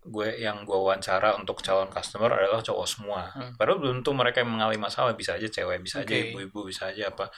gue 0.00 0.36
yang 0.36 0.64
gue 0.64 0.72
wawancara 0.74 1.32
untuk 1.34 1.60
calon 1.60 1.88
customer 1.88 2.28
adalah 2.30 2.60
cowok 2.60 2.86
semua 2.86 3.28
Hmm. 3.30 3.52
padahal 3.54 3.76
belum 3.78 3.94
tentu 4.00 4.12
mereka 4.12 4.40
yang 4.40 4.52
mengalami 4.52 4.76
masalah 4.78 5.12
bisa 5.12 5.32
aja 5.32 5.44
cewek 5.46 5.80
bisa 5.80 6.00
aja 6.00 6.08
Oke. 6.10 6.28
ibu-ibu 6.30 6.60
bisa 6.64 6.88
aja 6.88 7.08
apa 7.08 7.28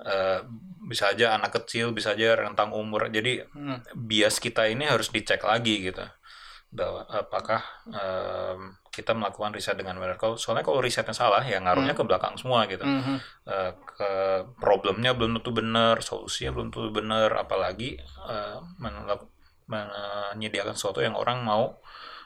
eh, 0.00 0.40
bisa 0.82 1.10
aja 1.10 1.34
anak 1.34 1.54
kecil 1.54 1.90
bisa 1.90 2.10
aja 2.12 2.34
rentang 2.36 2.70
umur 2.72 3.06
jadi 3.06 3.46
Hmm. 3.48 3.78
bias 3.92 4.38
kita 4.38 4.66
ini 4.66 4.82
harus 4.84 5.06
dicek 5.08 5.38
lagi 5.40 5.78
gitu 5.84 6.02
apakah 7.06 7.60
em, 7.86 8.72
kita 8.88 9.12
melakukan 9.12 9.52
riset 9.52 9.76
dengan 9.76 9.96
benar 9.96 10.16
kalau 10.16 10.36
soalnya 10.36 10.64
kalau 10.64 10.80
risetnya 10.80 11.12
salah 11.12 11.40
ya 11.40 11.60
ngaruhnya 11.60 11.92
ke 11.92 12.00
belakang 12.00 12.32
semua 12.34 12.64
gitu 12.64 12.80
Mhm. 12.80 13.16
Eh, 13.44 13.70
ke 13.76 14.10
problemnya 14.56 15.12
belum 15.12 15.36
tentu 15.36 15.52
benar 15.52 16.00
solusinya 16.00 16.50
belum 16.50 16.68
tentu 16.68 16.88
benar 16.90 17.36
apalagi 17.36 18.00
eh, 18.00 18.56
menelak- 18.78 19.28
menyediakan 19.66 20.72
sesuatu 20.72 21.00
yang 21.00 21.12
orang 21.12 21.40
mau 21.40 21.76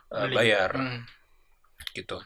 Beli. 0.08 0.34
bayar 0.34 0.70
Hmm. 0.74 1.02
gitu 1.92 2.22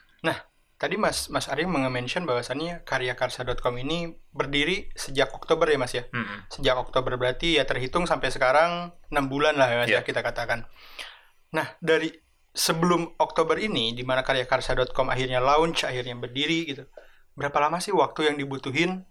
Tadi 0.80 0.96
Mas 0.96 1.28
Mas 1.28 1.44
Arya 1.44 1.68
mention 1.68 2.24
bahwasannya 2.24 2.88
karyakarsa.com 2.88 3.76
ini 3.76 4.16
berdiri 4.32 4.88
sejak 4.96 5.28
Oktober 5.28 5.68
ya 5.68 5.76
Mas 5.76 5.92
ya. 5.92 6.08
Mm-mm. 6.08 6.48
Sejak 6.48 6.80
Oktober 6.80 7.20
berarti 7.20 7.60
ya 7.60 7.68
terhitung 7.68 8.08
sampai 8.08 8.32
sekarang 8.32 8.88
6 9.12 9.28
bulan 9.28 9.60
lah 9.60 9.68
ya 9.68 9.76
Mas 9.76 9.92
ya 9.92 10.00
Iya. 10.00 10.08
kita 10.08 10.24
katakan. 10.24 10.64
Nah, 11.50 11.66
dari 11.78 12.10
sebelum 12.50 13.14
Oktober 13.18 13.58
ini 13.58 13.94
di 13.94 14.02
mana 14.02 14.22
karyakarsa.com 14.22 15.10
akhirnya 15.10 15.38
launch, 15.38 15.82
akhirnya 15.82 16.14
berdiri 16.14 16.66
gitu. 16.66 16.84
Berapa 17.34 17.58
lama 17.62 17.78
sih 17.78 17.94
waktu 17.94 18.30
yang 18.30 18.36
dibutuhin 18.36 19.06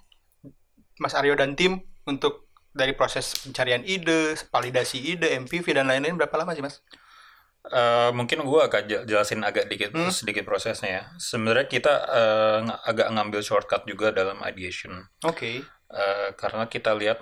Mas 0.99 1.15
Aryo 1.15 1.35
dan 1.35 1.55
tim 1.55 1.79
untuk 2.03 2.51
dari 2.69 2.91
proses 2.93 3.33
pencarian 3.39 3.81
ide, 3.83 4.35
validasi 4.51 4.99
ide, 4.99 5.35
MPV 5.39 5.65
dan 5.73 5.87
lain-lain 5.87 6.15
berapa 6.15 6.35
lama 6.35 6.51
sih 6.51 6.63
Mas? 6.63 6.83
Eh, 7.59 8.11
mungkin 8.15 8.39
gue 8.47 8.59
agak 8.63 8.87
jel- 8.87 9.03
jelasin 9.03 9.43
agak 9.43 9.67
dikit 9.67 9.91
Hmm. 9.91 10.07
sedikit 10.09 10.47
prosesnya 10.47 10.89
ya 10.89 11.03
sebenarnya 11.19 11.67
kita 11.67 11.91
ng- 12.63 12.81
agak 12.87 13.11
ngambil 13.11 13.43
shortcut 13.43 13.83
juga 13.83 14.15
dalam 14.15 14.39
ideation 14.47 14.95
Oke. 15.27 15.67
Eh, 15.91 16.29
karena 16.39 16.71
kita 16.71 16.95
lihat 16.95 17.19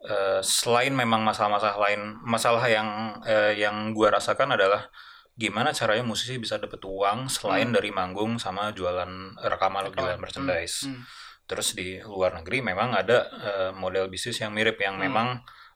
eh, 0.00 0.40
selain 0.40 0.94
memang 0.94 1.22
masalah-masalah 1.22 1.78
lain, 1.80 2.16
masalah 2.22 2.62
yang 2.66 2.88
eh, 3.26 3.58
yang 3.58 3.90
gua 3.92 4.14
rasakan 4.14 4.54
adalah 4.54 4.86
gimana 5.34 5.70
caranya 5.70 6.02
musisi 6.02 6.34
bisa 6.36 6.58
dapat 6.58 6.82
uang 6.82 7.30
selain 7.30 7.70
Hmm. 7.70 7.76
dari 7.78 7.90
manggung 7.90 8.38
sama 8.38 8.74
jualan 8.74 9.10
rekaman 9.38 9.86
atau 9.86 9.94
jualan 9.94 10.18
Hmm. 10.18 10.22
merchandise. 10.22 10.86
Hmm. 10.86 11.02
Terus 11.48 11.72
di 11.72 11.96
luar 12.02 12.34
negeri 12.36 12.60
memang 12.60 12.92
ada 12.92 13.18
eh, 13.30 13.70
model 13.72 14.06
bisnis 14.06 14.38
yang 14.38 14.50
mirip 14.50 14.78
yang 14.78 14.98
Hmm. 14.98 15.04
memang 15.06 15.28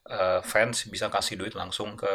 eh, 0.03 0.43
fans 0.43 0.83
bisa 0.87 1.07
kasih 1.07 1.39
duit 1.39 1.55
langsung 1.55 1.95
ke 1.95 2.11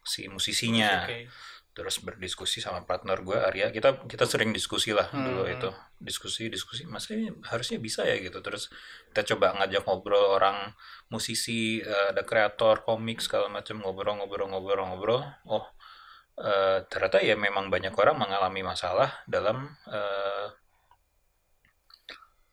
si 0.00 0.32
musisinya 0.32 1.04
Oke. 1.04 1.28
terus 1.72 2.00
berdiskusi 2.00 2.60
sama 2.60 2.84
partner 2.84 3.20
gue 3.20 3.36
Arya 3.36 3.68
kita 3.68 4.08
kita 4.08 4.24
sering 4.24 4.48
diskusi 4.50 4.96
lah 4.96 5.12
Hmm. 5.12 5.24
dulu 5.24 5.44
itu 5.44 5.68
diskusi 6.00 6.48
diskusi 6.48 6.88
masih 6.88 7.36
harusnya 7.44 7.76
bisa 7.78 8.04
ya 8.04 8.16
gitu 8.16 8.40
terus 8.40 8.72
kita 9.12 9.36
coba 9.36 9.60
ngajak 9.60 9.84
ngobrol 9.84 10.36
orang 10.36 10.72
musisi 11.12 11.60
eh, 11.84 12.06
ada 12.10 12.22
kreator 12.24 12.80
komik 12.82 13.20
segala 13.20 13.52
macam 13.52 13.76
ngobrol 13.84 14.16
ngobrol 14.18 14.48
ngobrol 14.48 14.84
ngobrol 14.88 15.20
oh 15.46 15.64
eh, 16.40 16.78
ternyata 16.88 17.20
ya 17.20 17.36
memang 17.36 17.68
banyak 17.68 17.92
orang 17.92 18.16
mengalami 18.16 18.64
masalah 18.64 19.20
dalam 19.28 19.68
eh, 19.92 20.46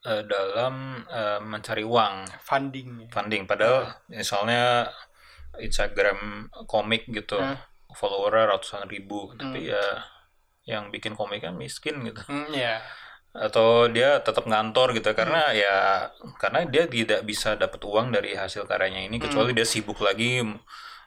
eh, 0.05 0.23
dalam 0.27 0.75
eh, 1.07 1.39
mencari 1.41 1.83
uang 1.83 2.15
Funding. 2.43 3.07
funding 3.11 3.43
padahal 3.47 3.95
misalnya 4.11 4.91
Instagram 5.59 6.47
komik 6.67 7.07
gitu 7.09 7.39
Hmm. 7.39 7.57
followernya 7.95 8.53
ratusan 8.53 8.85
ribu 8.85 9.33
tapi 9.33 9.65
Hmm. 9.65 9.73
ya 9.73 9.85
yang 10.69 10.83
bikin 10.93 11.17
komik 11.17 11.41
kan 11.41 11.57
miskin 11.57 12.05
gitu 12.05 12.21
Hmm, 12.29 12.53
ya. 12.53 12.77
Atau 13.29 13.85
dia 13.93 14.19
tetap 14.25 14.49
ngantor 14.49 14.97
gitu 14.97 15.13
karena 15.13 15.53
Hmm. 15.53 15.57
ya 15.61 15.75
karena 16.41 16.65
dia 16.65 16.89
tidak 16.89 17.21
bisa 17.29 17.53
dapat 17.55 17.81
uang 17.85 18.09
dari 18.09 18.33
hasil 18.33 18.65
karyanya 18.65 19.05
ini 19.05 19.21
kecuali 19.21 19.53
dia 19.53 19.67
sibuk 19.69 20.01
lagi 20.01 20.41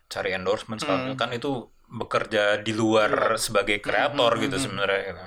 cari 0.06 0.30
endorsement 0.36 0.78
segala 0.78 1.12
Hmm. 1.12 1.18
kan 1.18 1.30
itu 1.34 1.66
bekerja 1.92 2.62
di 2.62 2.72
luar 2.72 3.36
sebagai 3.36 3.82
kreator 3.84 4.38
hmm, 4.38 4.42
gitu 4.48 4.56
hmm. 4.56 4.64
sebenarnya 4.64 5.00
gitu. 5.12 5.24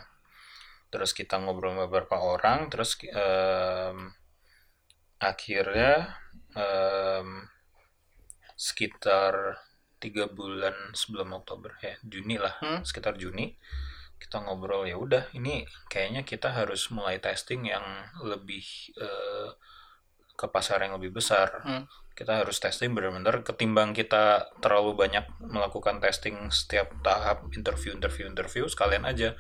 terus 0.95 1.11
kita 1.11 1.35
ngobrol 1.37 1.75
sama 1.75 1.85
beberapa 1.91 2.17
orang 2.23 2.71
terus 2.71 2.95
em, 3.03 4.15
akhirnya 5.19 6.15
em, 6.55 7.27
sekitar 8.55 9.59
tiga 9.99 10.31
bulan 10.31 10.73
sebelum 10.95 11.35
Oktober 11.35 11.75
ya 11.83 11.99
Juni 12.05 12.39
lah 12.39 12.55
Hmm. 12.63 12.81
sekitar 12.87 13.19
Juni 13.19 13.51
kita 14.17 14.41
ngobrol 14.41 14.84
ya 14.84 14.95
udah 14.95 15.29
ini 15.34 15.63
kayaknya 15.88 16.24
kita 16.24 16.50
harus 16.50 16.89
mulai 16.89 17.19
testing 17.19 17.67
yang 17.67 17.84
lebih 18.22 18.63
eh, 18.95 19.50
ke 20.36 20.48
pasar 20.48 20.84
yang 20.84 21.00
lebih 21.00 21.15
besar 21.15 21.63
Hmm. 21.63 21.84
kita 22.15 22.43
harus 22.43 22.60
testing 22.60 22.91
benar-benar 22.91 23.43
ketimbang 23.43 23.91
kita 23.91 24.48
terlalu 24.60 24.95
banyak 24.95 25.24
melakukan 25.39 26.00
testing 26.00 26.36
setiap 26.48 26.91
tahap 27.03 27.43
interview 27.51 27.91
interview 27.91 28.27
interview 28.27 28.63
sekalian 28.67 29.03
aja 29.03 29.36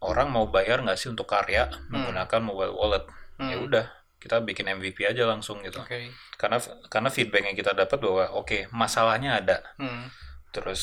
orang 0.00 0.30
mau 0.30 0.46
bayar 0.46 0.80
nggak 0.80 0.96
sih 0.96 1.10
untuk 1.10 1.26
karya 1.26 1.70
menggunakan 1.88 2.40
mobile 2.42 2.74
wallet 2.74 3.04
ya 3.38 3.56
Hmm. 3.56 3.66
udah 3.66 3.86
kita 4.20 4.36
bikin 4.44 4.68
MVP 4.68 5.00
aja 5.08 5.24
langsung 5.24 5.64
gitu 5.64 5.80
Oke. 5.80 6.12
karena 6.36 6.60
karena 6.92 7.08
feedback 7.08 7.46
yang 7.46 7.56
kita 7.56 7.72
dapat 7.72 7.96
bahwa 7.96 8.24
oke 8.36 8.68
masalahnya 8.70 9.40
ada 9.40 9.64
Hmm. 9.80 10.12
terus 10.52 10.82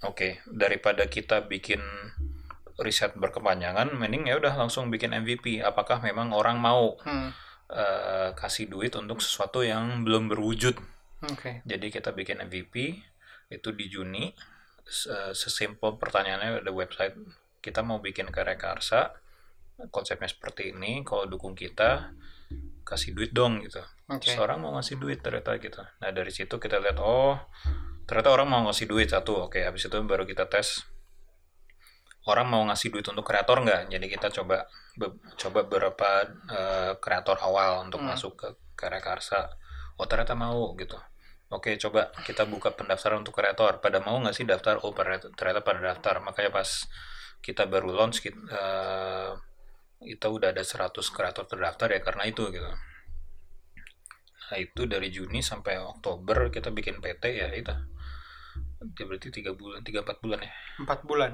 oke 0.00 0.40
daripada 0.48 1.04
kita 1.06 1.44
bikin 1.44 1.82
riset 2.78 3.14
berkepanjangan 3.14 3.90
mending 3.90 4.26
ya 4.26 4.38
udah 4.38 4.54
langsung 4.54 4.86
bikin 4.86 5.10
MVP 5.10 5.58
apakah 5.60 5.98
memang 5.98 6.30
orang 6.30 6.58
mau 6.58 6.94
Hmm. 7.02 7.34
eh, 7.68 8.30
kasih 8.32 8.66
duit 8.66 8.94
untuk 8.94 9.18
sesuatu 9.18 9.60
yang 9.60 10.02
belum 10.02 10.30
berwujud 10.30 10.78
Oke. 11.26 11.60
jadi 11.62 11.86
kita 11.90 12.14
bikin 12.14 12.38
MVP 12.40 13.02
itu 13.50 13.68
di 13.72 13.86
Juni 13.86 14.32
Se- 14.88 15.36
sesimpel 15.36 16.00
pertanyaannya 16.00 16.64
ada 16.64 16.72
website 16.72 17.12
kita 17.60 17.82
mau 17.82 18.00
bikin 18.00 18.30
karya 18.30 18.56
karsa 18.56 19.12
konsepnya 19.90 20.26
seperti 20.26 20.72
ini 20.72 21.04
kalau 21.04 21.26
dukung 21.26 21.52
kita 21.52 22.14
kasih 22.82 23.12
duit 23.12 23.30
dong 23.30 23.60
gitu 23.60 23.84
Oke. 24.08 24.24
Terus 24.24 24.40
orang 24.40 24.64
mau 24.64 24.72
ngasih 24.72 24.96
duit 24.96 25.20
ternyata 25.20 25.60
gitu. 25.60 25.84
Nah 25.84 26.08
dari 26.08 26.32
situ 26.32 26.56
kita 26.56 26.80
lihat 26.80 26.96
oh 26.96 27.36
ternyata 28.08 28.32
orang 28.32 28.48
mau 28.48 28.64
ngasih 28.64 28.88
duit 28.88 29.12
satu. 29.12 29.44
Oke 29.44 29.60
habis 29.60 29.84
itu 29.84 30.00
baru 30.00 30.24
kita 30.24 30.48
tes 30.48 30.80
orang 32.28 32.46
mau 32.52 32.62
ngasih 32.68 32.92
duit 32.92 33.06
untuk 33.08 33.24
kreator 33.24 33.64
nggak. 33.64 33.88
Jadi 33.88 34.06
kita 34.06 34.28
coba 34.28 34.68
be- 34.94 35.16
coba 35.40 35.64
beberapa 35.64 36.10
eh, 36.52 36.92
kreator 37.00 37.36
awal 37.40 37.88
untuk 37.88 38.00
Hmm. 38.04 38.12
masuk 38.12 38.32
ke 38.36 38.48
karya 38.76 39.00
karsa. 39.00 39.48
Oh 39.98 40.06
ternyata 40.06 40.36
mau 40.36 40.76
gitu. 40.76 40.94
Oke 41.48 41.74
coba 41.80 42.12
kita 42.22 42.44
buka 42.44 42.70
pendaftaran 42.76 43.24
untuk 43.24 43.32
kreator. 43.34 43.80
Pada 43.80 43.98
mau 44.04 44.20
nggak 44.20 44.36
sih 44.36 44.44
daftar? 44.44 44.78
Oh 44.84 44.92
ternyata 44.92 45.60
pada 45.64 45.80
daftar. 45.80 46.20
Makanya 46.20 46.52
pas 46.52 46.68
kita 47.40 47.64
baru 47.64 47.90
launch 47.96 48.20
kita, 48.20 48.36
eh, 48.52 49.30
kita 49.98 50.26
udah 50.30 50.52
ada 50.54 50.62
100 50.62 51.08
kreator 51.10 51.48
terdaftar 51.48 51.88
ya 51.90 52.00
karena 52.04 52.28
itu 52.28 52.44
gitu. 52.52 52.68
Nah 54.48 54.56
itu 54.56 54.82
dari 54.88 55.08
Juni 55.12 55.40
sampai 55.40 55.76
Oktober 55.80 56.48
kita 56.48 56.68
bikin 56.72 57.00
PT 57.00 57.24
ya 57.32 57.48
itu. 57.52 57.72
Berarti 58.78 59.28
tiga 59.34 59.52
bulan, 59.52 59.82
tiga 59.82 60.00
empat 60.06 60.22
bulan 60.22 60.38
ya. 60.40 60.52
Empat 60.78 61.00
bulan. 61.02 61.32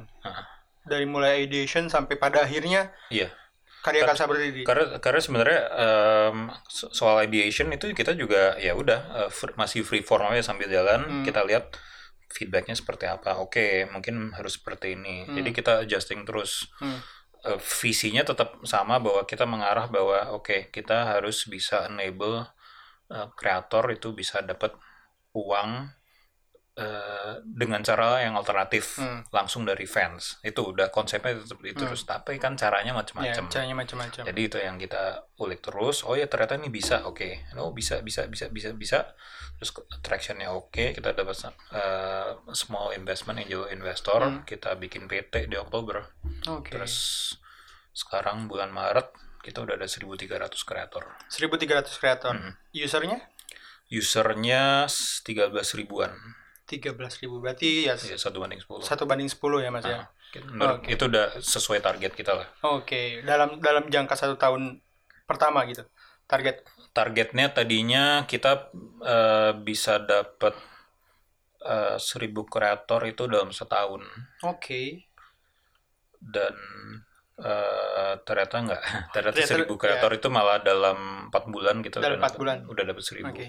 Dari 0.85 1.05
mulai 1.05 1.45
ideation 1.45 1.89
sampai 1.89 2.17
pada 2.17 2.45
akhirnya 2.45 2.93
Iya. 3.09 3.33
karya 3.81 4.09
karsa 4.09 4.25
berdiri 4.25 4.65
karena 4.65 4.97
karena 4.97 5.21
sebenarnya 5.21 5.61
so- 6.67 6.89
soal 6.89 7.21
ideation 7.21 7.69
itu 7.69 7.93
kita 7.93 8.17
juga 8.17 8.57
ya 8.57 8.73
udah 8.73 9.29
fr- 9.29 9.53
masih 9.57 9.85
free 9.85 10.01
form 10.01 10.33
aja 10.33 10.53
sambil 10.53 10.69
jalan 10.69 11.05
Hmm. 11.05 11.21
kita 11.21 11.45
lihat 11.45 11.77
feedbacknya 12.33 12.73
seperti 12.73 13.05
apa 13.05 13.37
oke 13.37 13.85
mungkin 13.93 14.33
harus 14.33 14.57
seperti 14.57 14.97
ini 14.97 15.29
Hmm. 15.29 15.37
jadi 15.37 15.51
kita 15.53 15.73
adjusting 15.85 16.25
terus 16.25 16.69
Hmm. 16.81 17.01
Eh, 17.45 17.61
visinya 17.61 18.25
tetap 18.25 18.57
sama 18.65 18.97
bahwa 18.97 19.29
kita 19.29 19.45
mengarah 19.45 19.85
bahwa 19.85 20.33
oke 20.33 20.73
kita 20.73 21.13
harus 21.13 21.45
bisa 21.45 21.85
enable 21.85 22.49
eh, 23.13 23.29
kreator 23.37 23.93
itu 23.93 24.17
bisa 24.17 24.41
dapat 24.41 24.73
uang 25.37 25.93
eh, 26.75 27.39
dengan 27.47 27.79
cara 27.81 28.19
yang 28.19 28.35
alternatif 28.35 28.99
Hmm. 28.99 29.23
langsung 29.31 29.63
dari 29.63 29.87
fans 29.87 30.43
itu 30.43 30.59
udah 30.59 30.91
konsepnya 30.91 31.39
itu 31.39 31.55
Hmm. 31.55 31.79
terus 31.87 32.03
tapi 32.03 32.35
kan 32.37 32.59
caranya 32.59 32.91
ya 32.91 32.99
macam-macam 32.99 33.47
caranya 33.47 33.77
macam-macam 33.79 34.23
jadi 34.27 34.41
itu 34.43 34.59
yang 34.59 34.75
kita 34.75 35.23
ulik 35.39 35.63
terus. 35.63 36.03
Oh 36.03 36.15
ya 36.15 36.27
ternyata 36.27 36.55
ini 36.55 36.69
bisa, 36.69 37.07
oke. 37.07 37.55
Oh 37.55 37.71
bisa, 37.71 37.99
bisa, 38.01 38.27
bisa, 38.27 38.51
bisa, 38.51 38.71
bisa. 38.73 38.99
Terus 39.55 39.71
ke- 39.71 39.87
tractionnya 40.01 40.51
oke. 40.51 40.91
Kita 40.93 41.11
dapat 41.11 41.35
uh, 41.71 42.43
small 42.51 42.91
investment 42.91 43.39
angel 43.39 43.71
investor. 43.71 44.19
Hmm. 44.19 44.43
Kita 44.43 44.75
bikin 44.75 45.07
PT 45.07 45.47
di 45.47 45.55
Oktober. 45.55 46.11
oke 46.45 46.71
Terus 46.71 46.95
sekarang 47.91 48.47
bulan 48.47 48.71
Maret 48.71 49.15
kita 49.43 49.63
udah 49.63 49.79
ada 49.79 49.87
1.300 49.87 50.27
kreator. 50.65 51.07
1300 51.31 51.99
kreator 51.99 52.35
Hmm. 52.35 52.53
usernya 52.73 53.31
Usernya 53.87 54.89
13 55.23 55.77
ribuan. 55.77 56.11
13.000 56.77 56.99
berarti 57.37 57.87
ya 57.87 57.95
Ya, 57.95 58.17
satu 58.17 58.39
banding 58.39 58.59
10. 58.59 58.81
satu 58.81 59.05
banding 59.05 59.27
10 59.27 59.39
ya 59.59 59.69
mas 59.69 59.83
ya? 59.83 59.97
Nah, 59.97 60.07
menurut- 60.49 60.79
Oke. 60.81 60.89
Itu 60.91 61.07
udah 61.07 61.27
sesuai 61.37 61.79
target 61.79 62.13
kita 62.13 62.33
lah. 62.33 62.47
oke 62.63 63.23
dalam 63.23 63.59
dalam 63.59 63.87
jangka 63.87 64.15
satu 64.15 64.35
tahun 64.35 64.83
pertama 65.25 65.63
gitu 65.65 65.87
target? 66.25 66.65
Targetnya 66.91 67.51
tadinya 67.51 68.05
kita 68.25 68.71
eh, 69.01 69.53
bisa 69.57 69.99
dapat 69.99 70.55
eh, 71.61 71.97
1000 71.97 72.03
kreator 72.45 73.03
itu 73.05 73.27
dalam 73.27 73.51
setahun. 73.51 74.03
Oke. 74.43 75.07
Dan 76.17 76.55
eh, 77.37 78.13
ternyata 78.23 78.55
enggak 78.57 78.83
ternyata 79.15 79.39
Ternyata, 79.39 79.67
1000 79.67 79.75
kreator 79.77 80.11
itu 80.13 80.29
malah 80.29 80.59
dalam 80.61 81.29
empat 81.29 81.45
bulan 81.47 81.79
kita 81.79 81.99
Dalam 81.99 82.17
udah 82.17 82.21
empat 82.23 82.35
bulan. 82.35 82.59
udah 82.65 82.85
dapat 82.85 83.03
1000 83.03 83.27
oke 83.27 83.47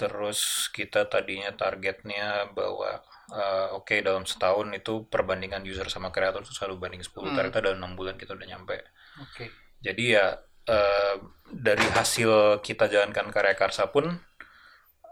terus 0.00 0.72
kita 0.72 1.04
tadinya 1.12 1.52
targetnya 1.52 2.48
bahwa 2.56 3.04
eh, 3.36 3.68
oke 3.76 4.00
dalam 4.00 4.24
setahun 4.24 4.72
itu 4.72 5.04
perbandingan 5.12 5.60
user 5.68 5.86
sama 5.92 6.08
kreator 6.08 6.40
itu 6.40 6.56
selalu 6.56 6.80
banding 6.80 7.04
10 7.04 7.28
Hmm. 7.30 7.36
ternyata 7.36 7.60
dalam 7.60 7.78
enam 7.84 7.92
bulan 8.00 8.16
kita 8.16 8.32
udah 8.32 8.48
nyampe 8.48 8.80
oke 9.20 9.44
jadi 9.84 10.04
ya 10.16 10.26
eh, 10.66 11.14
dari 11.52 11.84
hasil 11.92 12.64
kita 12.64 12.88
jalankan 12.88 13.28
karya 13.28 13.52
karsa 13.52 13.92
pun 13.92 14.08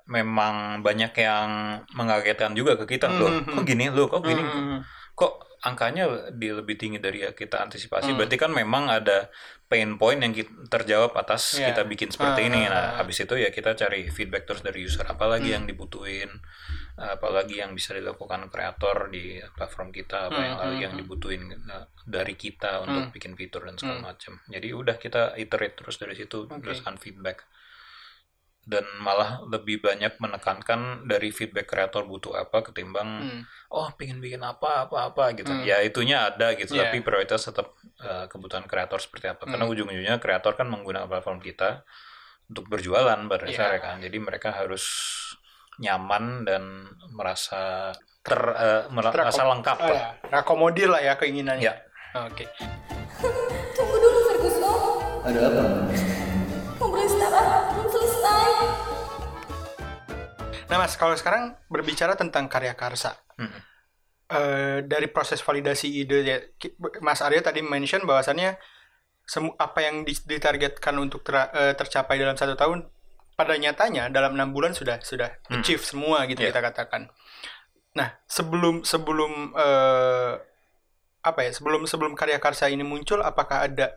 memang 0.09 0.81
banyak 0.81 1.13
yang 1.21 1.49
mengagetkan 1.93 2.57
juga 2.57 2.81
ke 2.81 2.97
kita 2.97 3.13
loh. 3.13 3.29
Hmm, 3.29 3.61
Kok 3.61 3.65
gini 3.69 3.93
loh, 3.93 4.09
kok 4.09 4.25
gini? 4.25 4.41
Hmm, 4.41 4.81
Kok 5.13 5.33
angkanya 5.61 6.31
di 6.31 6.51
lebih 6.51 6.77
tinggi 6.77 6.99
dari 6.99 7.23
yang 7.23 7.33
kita 7.33 7.59
antisipasi? 7.61 8.13
Hmm. 8.13 8.19
Berarti 8.19 8.37
kan 8.37 8.51
memang 8.51 8.87
ada 8.87 9.31
pain 9.67 10.01
point 10.01 10.17
yang 10.17 10.33
kita, 10.33 10.49
terjawab 10.67 11.13
atas 11.15 11.57
Iya. 11.57 11.73
kita 11.73 11.83
bikin 11.85 12.09
seperti 12.09 12.49
ini. 12.49 12.65
Ah. 12.65 12.71
Nah, 12.73 12.87
habis 13.01 13.21
itu 13.21 13.35
ya 13.35 13.49
kita 13.49 13.75
cari 13.75 14.09
feedback 14.09 14.47
terus 14.47 14.63
dari 14.63 14.81
user 14.81 15.05
apalagi 15.05 15.53
Hmm. 15.53 15.57
yang 15.61 15.65
dibutuhin, 15.67 16.31
apalagi 16.97 17.61
yang 17.61 17.77
bisa 17.77 17.93
dilakukan 17.93 18.49
kreator 18.49 19.07
di 19.09 19.39
platform 19.53 19.93
kita, 19.93 20.29
apa 20.29 20.35
Hmm, 20.35 20.45
yang 20.45 20.57
lagi 20.57 20.73
hmm, 20.73 20.83
yang 20.83 20.93
hmm. 20.97 21.01
dibutuhin 21.05 21.43
eh, 21.53 21.85
dari 22.03 22.35
kita 22.35 22.81
untuk 22.83 23.09
Hmm. 23.09 23.15
bikin 23.15 23.33
fitur 23.37 23.69
dan 23.69 23.77
segala 23.77 24.01
Hmm. 24.01 24.09
macam. 24.09 24.33
Jadi 24.49 24.69
udah 24.73 24.97
kita 24.97 25.37
iterate 25.37 25.77
terus 25.77 25.97
dari 25.97 26.15
situ 26.17 26.49
Oke. 26.49 26.59
berdasarkan 26.59 26.97
feedback. 26.97 27.45
Dan 28.69 28.85
malah 29.01 29.41
lebih 29.43 29.81
banyak 29.81 30.21
menekankan 30.21 31.09
dari 31.09 31.33
feedback 31.33 31.65
kreator 31.67 32.05
butuh 32.05 32.37
apa 32.37 32.61
ketimbang 32.61 33.09
Hmm. 33.19 33.41
oh 33.71 33.89
pengen 33.95 34.21
bikin 34.21 34.39
apa 34.41 34.85
apa 34.85 35.09
apa 35.09 35.33
gitu. 35.33 35.49
Hmm. 35.49 35.65
Ya 35.65 35.81
itunya 35.81 36.29
ada 36.29 36.53
gitu, 36.53 36.77
Iya. 36.77 36.87
tapi 36.87 37.01
prioritas 37.01 37.41
tetap 37.43 37.73
eh, 37.99 38.29
kebutuhan 38.29 38.63
kreator 38.63 39.01
seperti 39.01 39.27
apa. 39.27 39.43
Karena 39.43 39.65
Hmm. 39.65 39.73
ujung-ujungnya 39.73 40.17
kreator 40.19 40.53
kan 40.53 40.69
menggunakan 40.69 41.09
platform 41.09 41.41
kita 41.41 41.81
untuk 42.47 42.69
berjualan 42.69 43.17
pada 43.19 43.43
Iya. 43.43 43.57
dasarnya 43.57 43.81
kan. 43.81 43.97
Jadi 43.99 44.17
mereka 44.19 44.53
harus 44.53 44.85
nyaman 45.79 46.25
dan 46.43 46.63
merasa 47.09 47.91
ter 48.21 48.37
eh, 48.37 48.85
merasa 48.91 49.15
Terakom- 49.33 49.49
lengkap 49.51 49.77
Oh, 49.79 49.87
lah. 49.87 49.97
ya. 49.97 50.09
Terakomodir 50.29 50.89
lah 50.89 51.01
ya 51.01 51.15
keinginannya 51.15 51.65
Ya. 51.65 51.75
oke 52.19 52.45
Tunggu 53.73 53.97
dulu 53.97 54.19
Ferguson. 54.27 55.25
Ada 55.25 55.41
apa? 55.49 56.18
Nah 60.69 60.77
mas 60.77 60.95
kalau 60.95 61.13
sekarang 61.13 61.57
berbicara 61.67 62.15
tentang 62.15 62.47
karya 62.47 62.73
karsa 62.73 63.17
Mm. 63.35 63.55
eh, 64.29 64.79
dari 64.83 65.07
proses 65.07 65.39
validasi 65.39 65.89
ide 65.95 66.19
ya 66.21 66.37
Mas 67.01 67.23
Aryo 67.23 67.39
tadi 67.39 67.63
mention 67.63 68.03
bahwasannya 68.03 68.59
semu 69.23 69.55
apa 69.55 69.79
yang 69.81 70.03
di- 70.03 70.19
ditargetkan 70.19 70.93
untuk 70.97 71.23
ter- 71.23 71.49
eh, 71.53 71.73
tercapai 71.73 72.19
dalam 72.19 72.35
satu 72.35 72.53
tahun 72.53 72.91
pada 73.33 73.55
nyatanya 73.55 74.11
dalam 74.11 74.35
enam 74.35 74.51
bulan 74.51 74.75
sudah 74.75 74.99
sudah 75.01 75.31
Hmm. 75.47 75.63
achieve 75.63 75.81
semua 75.81 76.27
gitu 76.27 76.43
Yeah. 76.43 76.51
kita 76.51 76.61
katakan. 76.61 77.07
Nah 77.95 78.19
sebelum 78.27 78.83
sebelum 78.83 79.55
eh, 79.55 80.33
apa 81.21 81.41
ya 81.41 81.51
sebelum 81.51 81.87
sebelum 81.87 82.13
karya 82.13 82.37
karsa 82.37 82.67
ini 82.67 82.83
muncul 82.83 83.23
apakah 83.23 83.65
ada 83.65 83.95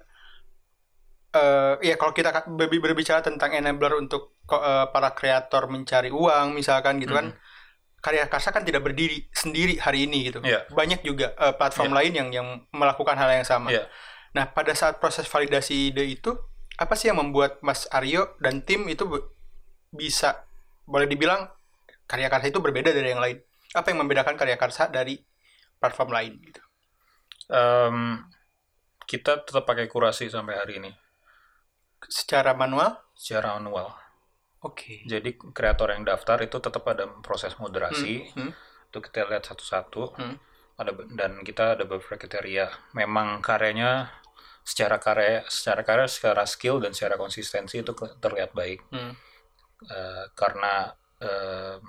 eh 1.31 1.73
ya 1.79 1.95
kalau 1.95 2.11
kita 2.11 2.43
berbicara 2.59 3.23
tentang 3.23 3.55
enabler 3.55 3.95
untuk 3.95 4.35
eh, 4.51 4.85
para 4.91 5.15
kreator 5.15 5.71
mencari 5.71 6.11
uang 6.11 6.51
misalkan 6.51 6.99
gitu 6.99 7.15
kan 7.15 7.31
karya 8.01 8.27
karsa 8.27 8.51
kan 8.51 8.67
tidak 8.67 8.83
berdiri 8.83 9.31
sendiri 9.31 9.79
hari 9.79 10.09
ini 10.09 10.27
gitu. 10.27 10.43
Iya. 10.43 10.67
banyak 10.67 11.07
juga 11.07 11.31
eh, 11.39 11.55
platform 11.55 11.95
lain 11.95 12.11
yang 12.11 12.29
yang 12.35 12.47
melakukan 12.75 13.15
hal 13.15 13.31
yang 13.31 13.47
sama. 13.47 13.71
Iya. 13.71 13.87
nah 14.35 14.47
pada 14.47 14.75
saat 14.75 14.99
proses 14.99 15.27
validasi 15.27 15.91
ide 15.91 16.03
itu 16.07 16.35
apa 16.75 16.95
sih 16.99 17.11
yang 17.11 17.19
membuat 17.19 17.63
Mas 17.63 17.87
Aryo 17.91 18.35
dan 18.43 18.63
tim 18.67 18.87
itu 18.91 19.07
bisa 19.91 20.47
boleh 20.83 21.07
dibilang 21.07 21.47
karya 22.07 22.27
karsa 22.27 22.51
itu 22.51 22.59
berbeda 22.59 22.91
dari 22.91 23.11
yang 23.11 23.23
lain? 23.23 23.39
Apa 23.71 23.91
yang 23.91 24.03
membedakan 24.03 24.35
karya 24.35 24.59
karsa 24.59 24.91
dari 24.91 25.19
platform 25.79 26.11
lain 26.11 26.31
gitu? 26.43 26.61
Em, 27.51 28.23
kita 29.03 29.43
tetap 29.43 29.67
pakai 29.67 29.91
kurasi 29.91 30.31
sampai 30.31 30.59
hari 30.59 30.79
ini 30.79 30.91
secara 32.09 32.57
manual 32.57 32.97
secara 33.13 33.57
manual. 33.59 33.93
oke 34.65 35.05
Jadi 35.05 35.37
kreator 35.53 35.93
yang 35.93 36.05
daftar 36.05 36.41
itu 36.41 36.57
tetap 36.57 36.85
ada 36.89 37.05
proses 37.21 37.57
moderasi. 37.57 38.31
Hmm, 38.33 38.49
hmm. 38.49 38.89
Itu 38.89 38.97
kita 39.01 39.29
lihat 39.29 39.45
satu-satu. 39.45 40.17
Hmm. 40.17 40.35
Ada 40.77 40.91
dan 41.13 41.45
kita 41.45 41.77
ada 41.77 41.83
beberapa 41.85 42.17
kriteria. 42.17 42.69
Memang 42.97 43.41
karyanya 43.45 44.09
secara 44.61 44.97
karya, 45.01 45.45
secara 45.49 45.81
karya, 45.81 46.07
secara 46.09 46.43
skill 46.45 46.81
dan 46.81 46.93
secara 46.93 47.17
konsistensi 47.17 47.81
itu 47.81 47.93
terlihat 48.21 48.53
baik. 48.53 48.81
Hmm. 48.93 49.13
Eh, 49.81 50.25
karena 50.37 50.93
em, 51.21 51.85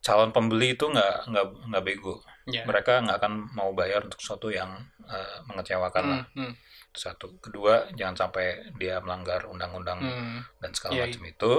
calon 0.00 0.32
pembeli 0.32 0.72
itu 0.72 0.88
nggak 0.88 1.28
nggak 1.28 1.46
nggak 1.68 1.84
bego. 1.84 2.24
Ya. 2.48 2.64
Mereka 2.64 3.04
nggak 3.04 3.18
akan 3.20 3.32
mau 3.52 3.70
bayar 3.76 4.08
untuk 4.08 4.20
sesuatu 4.20 4.48
yang 4.48 4.72
eh, 5.04 5.38
mengecewakan 5.48 6.04
lah. 6.08 6.22
Hmm, 6.32 6.48
hmm, 6.48 6.52
Itu 6.52 6.67
Satu. 6.92 7.38
Kedua, 7.38 7.86
jangan 7.94 8.28
sampai 8.28 8.74
dia 8.80 8.98
melanggar 8.98 9.46
undang-undang 9.46 10.00
hmm. 10.02 10.38
dan 10.58 10.70
segala 10.74 10.92
Iya, 10.98 11.04
macam 11.08 11.24
itu. 11.28 11.52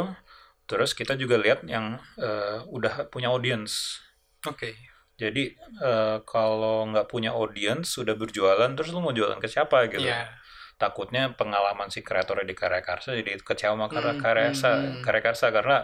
Terus 0.70 0.92
kita 0.94 1.18
juga 1.18 1.40
lihat 1.42 1.66
yang 1.66 1.98
eh, 2.20 2.62
udah 2.70 3.10
punya 3.10 3.34
audience. 3.34 4.04
oke 4.46 4.72
Jadi 5.20 5.52
eh, 5.84 6.18
kalau 6.24 6.88
nggak 6.94 7.08
punya 7.12 7.36
audience, 7.36 7.92
sudah 7.98 8.16
berjualan, 8.16 8.72
terus 8.78 8.90
lu 8.96 9.04
mau 9.04 9.12
jualan 9.12 9.40
ke 9.42 9.48
siapa 9.52 9.90
gitu? 9.92 10.06
ya 10.08 10.30
Takutnya 10.80 11.36
pengalaman 11.36 11.92
si 11.92 12.00
kreatornya 12.00 12.48
di 12.48 12.56
karya 12.56 12.80
karsa 12.80 13.12
jadi 13.12 13.36
kecewa 13.44 13.76
sama 13.76 13.86
karya 13.92 14.16
Hmm, 14.16 14.22
karya 14.24 14.44
karsa, 14.56 14.70
hmm, 14.72 14.84
hmm. 14.88 15.02
karya 15.04 15.22
karsa 15.28 15.46
karena 15.52 15.78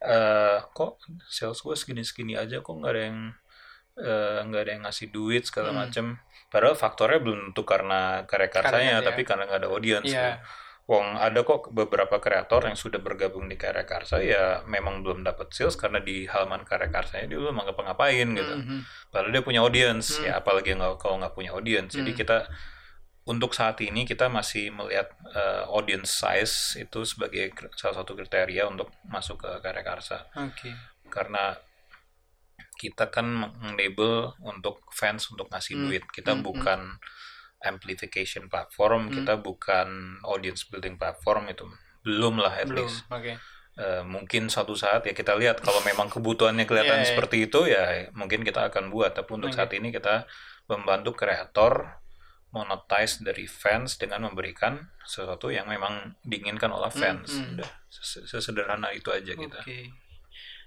eh, 0.00 0.58
kok 0.70 1.02
sales 1.26 1.58
gue 1.60 1.74
segini-segini 1.74 2.38
aja 2.38 2.62
kok 2.62 2.72
nggak 2.78 2.92
ada 2.94 3.02
yang 3.10 3.18
eh, 4.00 4.38
nggak 4.42 4.60
ada 4.64 4.70
yang 4.72 4.84
ngasih 4.84 5.08
duit 5.08 5.44
segala 5.44 5.70
Hmm. 5.70 5.78
macam. 5.84 6.04
Padahal 6.50 6.74
faktornya 6.74 7.20
belum 7.20 7.38
tentu 7.52 7.62
karena 7.62 8.24
karya 8.26 8.48
karsanya, 8.48 8.72
Karyanya, 8.98 9.06
tapi 9.06 9.22
ya. 9.22 9.26
karena 9.28 9.42
nggak 9.46 9.60
ada 9.60 9.70
audience. 9.70 10.06
Iya. 10.08 10.16
gitu. 10.40 10.68
Wong 10.90 11.06
ada 11.14 11.46
kok 11.46 11.70
beberapa 11.70 12.18
kreator 12.18 12.66
yang 12.66 12.74
sudah 12.74 12.98
bergabung 12.98 13.46
di 13.46 13.54
karya 13.54 13.86
karsa 13.86 14.18
ya 14.18 14.66
memang 14.66 15.06
belum 15.06 15.22
dapat 15.22 15.54
sales 15.54 15.78
karena 15.78 16.02
di 16.02 16.26
halaman 16.26 16.66
karya 16.66 16.90
karsanya 16.90 17.30
dia 17.30 17.38
belum 17.38 17.54
ngapa-ngapain 17.54 18.26
gitu. 18.34 18.54
Mhm. 18.58 18.78
Padahal 19.14 19.30
dia 19.30 19.42
punya 19.46 19.60
audience 19.62 20.18
Hmm. 20.18 20.26
ya 20.26 20.42
apalagi 20.42 20.74
nggak 20.74 20.98
kalau 20.98 21.22
nggak 21.22 21.30
punya 21.30 21.54
audience. 21.54 21.94
Jadi 21.94 22.10
Hmm. 22.10 22.18
kita 22.18 22.36
untuk 23.22 23.54
saat 23.54 23.78
ini 23.80 24.02
kita 24.02 24.26
masih 24.26 24.74
melihat 24.74 25.14
eh, 25.30 25.62
audience 25.70 26.10
size 26.10 26.54
itu 26.82 27.06
sebagai 27.06 27.54
salah 27.78 28.02
satu 28.02 28.18
kriteria 28.18 28.66
untuk 28.66 28.90
masuk 29.06 29.38
ke 29.38 29.50
karya 29.62 29.86
karsa 29.86 30.26
Oke. 30.34 30.74
karena 31.06 31.54
kita 32.80 33.12
kan 33.12 33.28
mengenable 33.28 34.32
untuk 34.40 34.80
fans 34.90 35.28
untuk 35.28 35.52
ngasih 35.52 35.76
Hmm. 35.76 35.82
duit. 35.84 36.04
Kita 36.08 36.32
Hmm, 36.32 36.40
hmm. 36.40 36.48
bukan 36.48 36.80
amplification 37.60 38.48
platform, 38.48 39.12
Hmm. 39.12 39.20
kita 39.20 39.36
bukan 39.36 39.88
audience 40.24 40.64
building 40.64 40.96
platform 40.96 41.44
itu 41.46 41.68
belum 42.00 42.40
lah 42.40 42.56
at 42.56 42.64
belum 42.66 42.88
least. 42.88 43.04
oke 43.12 43.36
Eh, 43.80 44.04
mungkin 44.04 44.50
suatu 44.50 44.76
saat 44.76 45.08
ya 45.08 45.14
kita 45.14 45.32
lihat 45.40 45.62
kalau 45.62 45.80
memang 45.80 46.10
kebutuhannya 46.10 46.68
kelihatan 46.68 47.00
Iya, 47.00 47.06
iya. 47.06 47.10
seperti 47.16 47.36
itu 47.48 47.60
ya 47.64 47.82
mungkin 48.12 48.44
kita 48.44 48.68
akan 48.68 48.90
buat. 48.90 49.14
Tapi 49.14 49.30
untuk 49.30 49.48
Oke. 49.48 49.56
saat 49.56 49.72
ini 49.72 49.88
kita 49.88 50.28
membantu 50.66 51.16
kreator 51.16 51.88
monetize 52.50 53.22
dari 53.22 53.46
fans 53.46 53.96
dengan 53.96 54.26
memberikan 54.28 54.84
sesuatu 55.00 55.48
yang 55.48 55.64
memang 55.64 56.12
diinginkan 56.20 56.68
oleh 56.68 56.92
fans. 56.92 57.30
hmm. 57.32 57.56
Udah 57.56 57.70
ses- 57.88 58.26
sesederhana 58.26 58.90
itu 58.92 59.08
aja 59.08 59.32
kita. 59.32 59.60
Oke. 59.62 59.88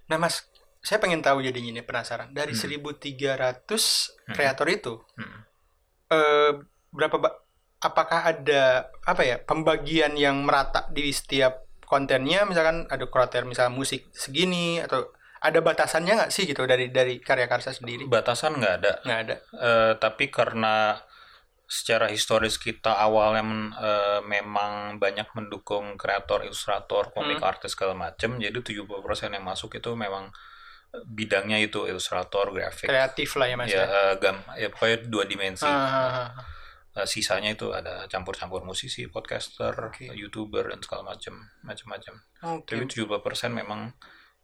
Nah, 0.10 0.17
Mas, 0.17 0.47
saya 0.84 1.00
pengen 1.00 1.24
tahu 1.24 1.39
jadinya 1.39 1.72
ini 1.72 1.82
penasaran. 1.82 2.36
Dari 2.36 2.52
Hmm. 2.52 2.60
1300 2.60 4.12
Hmm. 4.28 4.36
kreator 4.36 4.67
itu, 4.67 4.93
Hmm. 5.15 5.39
eh, 6.10 6.52
berapa 6.91 7.17
apakah 7.80 8.22
ada 8.28 8.63
apa 9.02 9.22
ya, 9.24 9.39
pembagian 9.39 10.15
yang 10.15 10.43
merata 10.43 10.88
di 10.89 11.10
setiap 11.10 11.63
kontennya 11.84 12.43
misalkan 12.43 12.88
ada 12.88 13.06
kreator 13.06 13.43
misalnya 13.43 13.72
musik 13.72 14.08
segini 14.12 14.80
atau 14.80 15.12
ada 15.39 15.60
batasannya 15.60 16.15
nggak 16.15 16.32
sih 16.32 16.48
gitu 16.48 16.63
dari 16.63 16.88
dari 16.88 17.19
karya 17.19 17.48
karsa 17.48 17.76
sendiri? 17.76 18.08
Batasan 18.08 18.56
nggak 18.56 18.76
ada. 18.80 18.93
Nggak 19.04 19.19
ada. 19.28 19.36
Eh, 19.60 19.93
tapi 20.00 20.32
karena 20.32 20.96
secara 21.63 22.08
historis 22.08 22.56
kita 22.56 22.96
awalnya 22.96 23.43
men- 23.43 23.76
eh, 23.76 24.19
memang 24.24 24.96
banyak 24.98 25.28
mendukung 25.34 26.00
kreator, 26.00 26.48
ilustrator, 26.48 27.12
komik 27.12 27.43
Hmm. 27.43 27.50
artis 27.50 27.76
segala 27.76 27.91
macam, 27.93 28.39
jadi 28.39 28.56
70% 28.56 29.36
yang 29.36 29.43
masuk 29.43 29.76
itu 29.76 29.91
memang 29.93 30.32
bidangnya 31.01 31.58
itu 31.58 31.89
ilustrator, 31.89 32.53
grafik, 32.53 32.86
Kreatif 32.86 33.34
lah 33.41 33.47
ya, 33.49 33.56
Mas. 33.58 33.69
ya 33.73 33.82
ya. 33.82 33.86
eh, 33.86 34.13
gam, 34.21 34.38
ya 34.53 34.69
pokoknya 34.69 34.97
dua 35.10 35.23
dimensi. 35.25 35.65
Ah, 35.65 35.73
ah, 35.73 36.10
ah. 36.29 36.29
Eh, 36.93 37.08
sisanya 37.10 37.49
itu 37.58 37.73
ada 37.73 38.06
campur-campur 38.06 38.62
musisi, 38.62 39.10
podcaster, 39.10 39.73
Oke. 39.89 40.13
youtuber 40.13 40.69
dan 40.69 40.77
segala 40.86 41.17
macam, 41.17 41.49
macam-macam. 41.65 42.13
Oke. 42.62 42.77
Tapi 42.77 42.86
70% 42.86 43.49
memang 43.49 43.89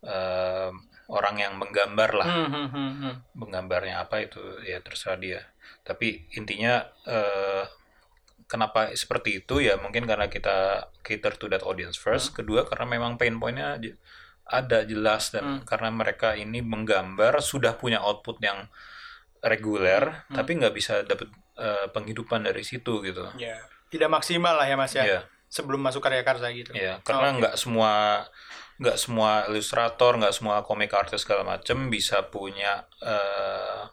eh, 0.01 0.71
orang 1.13 1.35
yang 1.38 1.53
menggambar 1.62 2.09
lah 2.17 2.25
Hmm, 2.29 2.49
hmm, 2.49 2.67
hmm, 2.73 2.91
hmm. 3.01 3.13
menggambarnya 3.38 4.01
apa 4.01 4.25
itu 4.25 4.41
ya 4.65 4.81
terserah 4.81 5.21
dia. 5.21 5.41
Tapi 5.85 6.25
intinya 6.33 6.81
eh, 7.05 7.69
kenapa 8.49 8.89
seperti 8.97 9.45
itu 9.45 9.62
ya 9.62 9.77
mungkin 9.77 10.09
karena 10.09 10.25
kita 10.25 10.89
cater 11.05 11.33
to 11.38 11.45
that 11.53 11.62
audience 11.62 12.01
first. 12.01 12.33
Kedua 12.33 12.65
karena 12.65 12.97
memang 12.97 13.21
pain 13.21 13.38
pointnya 13.38 13.77
ada 14.49 14.81
jelas 14.83 15.29
dan 15.29 15.45
Hmm. 15.45 15.62
karena 15.62 15.93
mereka 15.93 16.33
ini 16.33 16.59
menggambar 16.59 17.38
sudah 17.39 17.77
punya 17.77 18.01
output 18.01 18.41
yang 18.41 18.65
reguler 19.39 20.25
Hmm. 20.27 20.35
tapi 20.35 20.57
nggak 20.57 20.73
bisa 20.73 21.01
dapat 21.03 21.29
eh, 21.59 21.91
penghidupan 21.91 22.39
dari 22.41 22.63
situ 22.63 23.03
gitu. 23.03 23.27
Ya, 23.35 23.59
tidak 23.91 24.07
maksimal 24.09 24.55
lah 24.55 24.63
ya, 24.63 24.79
Mas 24.79 24.95
ya. 24.95 25.03
Iya. 25.03 25.21
Sebelum 25.51 25.83
masuk 25.83 25.99
karya 25.99 26.23
karsa 26.23 26.47
gitu. 26.55 26.71
Iya, 26.71 27.03
karena 27.03 27.35
nggak 27.35 27.55
semua 27.59 28.23
nggak 28.79 28.95
semua 28.95 29.43
ilustrator, 29.51 30.15
nggak 30.15 30.31
semua 30.31 30.63
komik 30.63 30.95
artis 30.95 31.27
segala 31.27 31.43
macam 31.43 31.91
bisa 31.91 32.23
punya 32.25 32.88
eh, 33.03 33.83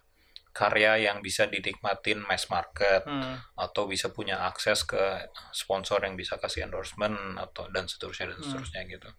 karya 0.54 1.10
yang 1.10 1.20
bisa 1.20 1.44
dinikmatin 1.44 2.22
mass 2.22 2.46
market 2.48 3.02
Hmm. 3.04 3.34
atau 3.58 3.84
bisa 3.84 4.08
punya 4.08 4.46
akses 4.46 4.86
ke 4.86 5.26
sponsor 5.50 6.00
yang 6.00 6.14
bisa 6.14 6.38
kasih 6.38 6.64
endorsement 6.64 7.34
atau 7.36 7.66
dan 7.68 7.84
seterusnya 7.84 8.30
dan 8.30 8.38
Hmm. 8.38 8.46
seterusnya 8.46 8.80
gitu. 8.88 9.10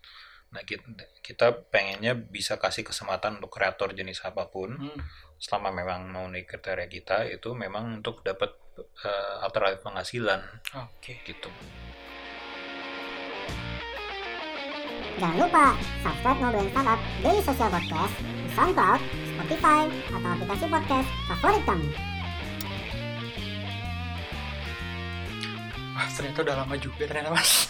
Nah 0.48 0.64
kita, 0.64 0.88
kita 1.20 1.48
pengennya 1.68 2.16
bisa 2.16 2.56
kasih 2.56 2.84
kesempatan 2.84 3.38
untuk 3.38 3.52
kreator 3.52 3.92
jenis 3.92 4.24
apa 4.24 4.48
pun 4.48 4.80
Hmm. 4.80 5.00
selama 5.38 5.70
memang 5.70 6.08
memenuhi 6.08 6.44
kriteria 6.44 6.88
kita 6.88 7.28
itu 7.28 7.52
memang 7.54 8.00
untuk 8.00 8.24
dapat 8.24 8.56
eh, 8.78 9.36
alternatif 9.42 9.82
penghasilan 9.82 10.40
Oke. 10.78 11.20
gitu. 11.26 11.50
Jangan 15.18 15.38
lupa 15.42 15.74
subscribe 16.06 16.38
Ngobrolin 16.38 16.70
Startup 16.70 17.00
Daily 17.20 17.42
Social 17.42 17.70
Podcast 17.74 18.14
di 18.22 18.50
SoundCloud, 18.54 19.02
Spotify, 19.34 19.82
atau 20.14 20.30
aplikasi 20.30 20.66
podcast 20.70 21.10
favorit 21.26 21.64
kamu. 21.66 21.90
Wah, 25.98 26.08
ternyata 26.14 26.40
udah 26.46 26.56
lama 26.62 26.76
juga 26.78 27.04
ternyata, 27.10 27.34
Mas. 27.34 27.66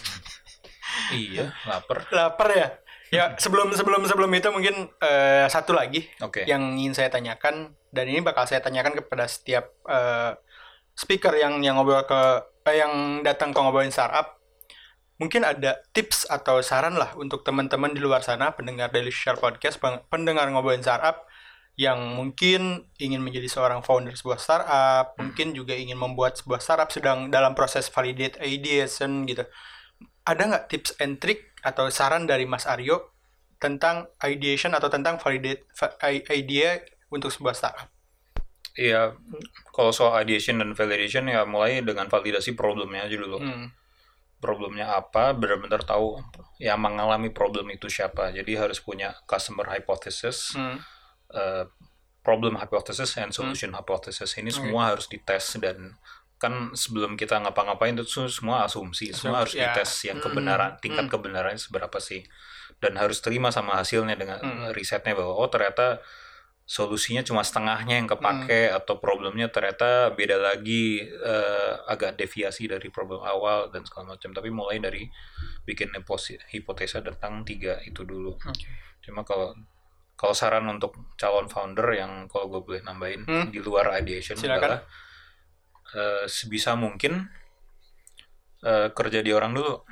Iya, 1.13 1.53
lapar. 1.67 2.07
Lapar 2.11 2.49
ya? 2.55 2.67
Ya, 3.07 3.39
sebelum 3.39 3.71
sebelum 3.71 4.03
sebelum 4.03 4.27
itu 4.35 4.51
mungkin 4.51 4.91
eh, 4.99 5.47
satu 5.47 5.71
lagi 5.71 6.03
Oke. 6.19 6.43
yang 6.43 6.75
ingin 6.75 6.91
saya 6.91 7.07
tanyakan 7.07 7.71
dan 7.95 8.05
ini 8.11 8.19
bakal 8.19 8.43
saya 8.43 8.59
tanyakan 8.59 8.99
kepada 8.99 9.23
setiap 9.31 9.71
eh, 9.87 10.35
speaker 10.91 11.31
yang 11.39 11.63
yang 11.63 11.79
ngobrol 11.79 12.03
ke 12.03 12.21
eh, 12.67 12.83
yang 12.83 13.23
datang 13.23 13.55
ke 13.55 13.59
ngobrolin 13.63 13.95
startup. 13.95 14.35
Mungkin 15.17 15.41
ada 15.41 15.81
tips 15.95 16.29
atau 16.29 16.61
saran 16.61 16.93
lah 16.93 17.15
untuk 17.17 17.41
teman-teman 17.41 17.89
di 17.89 18.03
luar 18.03 18.21
sana 18.21 18.53
pendengar 18.53 18.93
Daily 18.93 19.09
Share 19.09 19.39
Podcast, 19.39 19.81
pendengar 20.11 20.45
ngobrolin 20.51 20.83
startup 20.83 21.25
yang 21.77 22.17
mungkin 22.17 22.89
ingin 22.97 23.21
menjadi 23.21 23.45
seorang 23.49 23.85
founder 23.85 24.17
sebuah 24.17 24.41
startup, 24.41 25.13
mungkin 25.21 25.53
juga 25.53 25.77
ingin 25.77 25.93
membuat 25.93 26.33
sebuah 26.37 26.57
startup 26.57 26.89
sedang 26.89 27.29
dalam 27.29 27.53
proses 27.53 27.85
validate 27.87 28.41
ideation 28.41 29.29
gitu. 29.29 29.45
Ada 30.27 30.43
nggak 30.43 30.65
tips 30.67 30.91
and 30.99 31.23
trick 31.23 31.55
atau 31.63 31.87
saran 31.87 32.27
dari 32.27 32.43
Mas 32.43 32.67
Aryo 32.67 33.15
tentang 33.57 34.11
ideation 34.21 34.75
atau 34.75 34.91
tentang 34.91 35.17
validate 35.17 35.65
idea 36.29 36.83
untuk 37.09 37.31
sebuah 37.31 37.55
startup? 37.55 37.87
Iya, 38.77 39.17
kalau 39.73 39.89
soal 39.89 40.21
ideation 40.21 40.61
dan 40.61 40.77
validation 40.77 41.25
ya 41.25 41.47
mulai 41.49 41.81
dengan 41.81 42.05
validasi 42.05 42.53
problemnya 42.53 43.09
aja 43.09 43.17
dulu. 43.17 43.41
Hmm. 43.41 43.73
Problemnya 44.37 44.93
apa, 44.93 45.33
benar-benar 45.33 45.81
tahu 45.81 46.21
yang 46.61 46.77
mengalami 46.77 47.33
problem 47.33 47.73
itu 47.73 47.89
siapa. 47.89 48.29
Jadi 48.29 48.53
harus 48.53 48.77
punya 48.77 49.17
customer 49.25 49.65
hypothesis, 49.73 50.53
Hmm. 50.53 50.77
eh, 51.33 51.65
problem 52.21 52.61
hypothesis, 52.61 53.17
and 53.17 53.33
solution 53.33 53.73
hypothesis. 53.73 54.37
Ini 54.37 54.53
Oke. 54.53 54.57
semua 54.61 54.93
harus 54.93 55.09
dites 55.09 55.57
dan 55.57 55.97
kan 56.37 56.69
sebelum 56.71 57.17
kita 57.17 57.41
ngapa-ngapain 57.41 57.97
itu 57.97 58.29
semua 58.29 58.63
asumsi, 58.63 59.09
semua 59.09 59.41
harus 59.41 59.53
Asumsi, 59.53 59.65
ya. 59.65 59.73
dites 59.73 59.91
yang 60.05 60.17
Hmm, 60.17 60.25
kebenaran, 60.29 60.71
tingkat 60.77 61.05
hmm. 61.05 61.13
kebenarannya 61.13 61.57
seberapa 61.57 61.97
sih. 61.97 62.21
Dan 62.77 62.93
harus 62.95 63.19
terima 63.19 63.49
sama 63.49 63.73
hasilnya 63.75 64.13
dengan 64.13 64.37
Hmm. 64.37 64.69
risetnya 64.69 65.13
bahwa 65.13 65.33
oh 65.33 65.49
ternyata 65.49 65.97
solusinya 66.63 67.23
cuma 67.23 67.41
setengahnya 67.41 67.95
yang 67.95 68.05
kepake 68.05 68.69
Hmm. 68.69 68.77
atau 68.77 68.99
problemnya 68.99 69.47
ternyata 69.47 70.11
beda 70.11 70.35
lagi 70.35 70.99
eh, 70.99 71.73
agak 71.87 72.19
deviasi 72.19 72.67
dari 72.67 72.91
problem 72.91 73.23
awal 73.23 73.71
dan 73.71 73.81
segala 73.81 74.13
macam 74.13 74.29
tapi 74.29 74.51
mulai 74.51 74.77
dari 74.77 75.07
bikin 75.63 75.95
hipotesa 76.51 76.99
tentang 76.99 77.41
tiga 77.41 77.79
itu 77.81 78.03
dulu 78.03 78.35
Oke. 78.35 78.67
cuma 78.99 79.23
kalau 79.23 79.55
kalau 80.13 80.35
saran 80.35 80.67
untuk 80.67 80.91
calon 81.15 81.47
founder 81.47 81.87
yang 81.93 82.27
kalau 82.27 82.51
gue 82.51 82.61
boleh 82.61 82.81
nambahin 82.83 83.23
Hmm. 83.23 83.47
di 83.47 83.63
luar 83.63 83.95
ideation 83.95 84.35
Silakan. 84.35 84.59
adalah 84.59 84.79
eh, 85.93 86.25
sebisa 86.27 86.75
mungkin 86.75 87.29
eh, 88.63 88.89
kerja 88.91 89.19
di 89.21 89.31
orang 89.31 89.53
dulu 89.53 89.85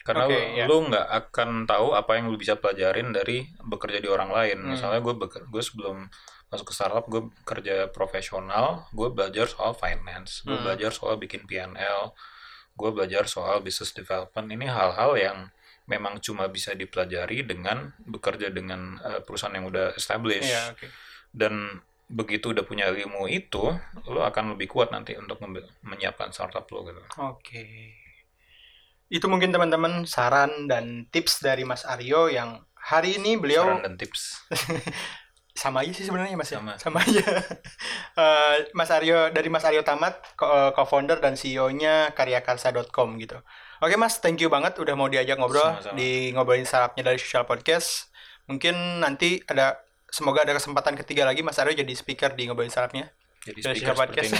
karena 0.00 0.24
Oke, 0.24 0.38
lu- 0.38 0.66
lu 0.66 0.76
nggak 0.88 1.06
akan 1.10 1.50
tahu 1.66 1.88
apa 1.92 2.14
yang 2.14 2.30
lu 2.30 2.38
bisa 2.38 2.54
pelajarin 2.54 3.10
dari 3.10 3.42
bekerja 3.60 3.98
di 3.98 4.06
orang 4.06 4.30
lain 4.30 4.58
Hmm. 4.62 4.70
misalnya 4.72 5.02
gue 5.02 5.14
gue 5.26 5.62
sebelum 5.62 6.06
masuk 6.46 6.70
ke 6.70 6.74
startup 6.74 7.04
gue 7.06 7.26
kerja 7.42 7.90
profesional 7.90 8.86
gue 8.94 9.10
belajar 9.10 9.44
soal 9.44 9.74
finance 9.74 10.46
gue 10.46 10.54
Hmm. 10.54 10.62
belajar 10.64 10.94
soal 10.94 11.18
bikin 11.18 11.42
PNL 11.44 12.14
gue 12.76 12.90
belajar 12.92 13.26
soal 13.26 13.60
business 13.60 13.90
development 13.90 14.46
ini 14.48 14.68
hal-hal 14.68 15.18
yang 15.18 15.38
memang 15.86 16.18
cuma 16.18 16.46
bisa 16.46 16.70
dipelajari 16.72 17.42
dengan 17.42 17.90
bekerja 18.00 18.50
dengan 18.50 19.02
eh, 19.02 19.20
perusahaan 19.20 19.54
yang 19.54 19.66
udah 19.66 19.90
established 19.92 20.46
Iya, 20.46 20.70
oke. 20.70 20.86
dan 21.34 21.82
begitu 22.06 22.54
udah 22.54 22.62
punya 22.62 22.86
ilmu 22.86 23.26
itu 23.26 23.74
lo 24.06 24.20
akan 24.22 24.54
lebih 24.54 24.70
kuat 24.70 24.94
nanti 24.94 25.18
untuk 25.18 25.42
menyiapkan 25.82 26.30
startup 26.30 26.66
lo 26.70 26.86
gitu 26.86 27.02
Oke. 27.18 27.94
Itu 29.06 29.26
mungkin 29.30 29.54
teman-teman 29.54 30.02
saran 30.06 30.66
dan 30.66 31.06
tips 31.10 31.42
dari 31.42 31.62
Mas 31.62 31.86
Aryo 31.86 32.30
yang 32.30 32.62
hari 32.74 33.18
ini 33.18 33.38
beliau 33.38 33.66
saran 33.66 33.86
dan 33.86 33.94
tips 33.98 34.22
sama 35.56 35.82
aja 35.82 35.92
sih 35.96 36.04
sebenarnya 36.04 36.36
Mas 36.36 36.52
ya. 36.52 36.60
Sama. 36.60 36.72
Sama 36.78 36.98
aja. 37.02 37.24
Eh, 38.16 38.72
Mas 38.72 38.88
Aryo 38.88 39.28
dari 39.28 39.52
Mas 39.52 39.60
Aryo 39.68 39.84
Tamat 39.84 40.16
eh, 40.40 40.70
co-founder 40.72 41.20
dan 41.20 41.36
CEO-nya 41.36 42.16
karyakarsa.com 42.16 43.20
gitu. 43.20 43.36
Oke 43.84 43.92
Mas, 44.00 44.24
thank 44.24 44.40
you 44.40 44.48
banget 44.48 44.72
udah 44.80 44.96
mau 44.96 45.04
diajak 45.04 45.36
ngobrol 45.36 45.60
Sama-sama. 45.60 46.00
di 46.00 46.32
ngobrolin 46.32 46.64
startupnya 46.64 47.12
dari 47.12 47.20
Social 47.20 47.44
Podcast. 47.44 48.08
Mungkin 48.48 49.04
nanti 49.04 49.44
ada 49.44 49.84
semoga 50.16 50.48
ada 50.48 50.56
kesempatan 50.56 50.96
ketiga 50.96 51.28
lagi 51.28 51.44
Mas 51.44 51.60
Aryo 51.60 51.76
jadi 51.76 51.92
speaker 51.92 52.32
di 52.32 52.48
ngobrolin 52.48 52.72
startupnya 52.72 53.12
jadi 53.46 53.60
speaker 53.62 53.94
Podcast. 53.94 54.32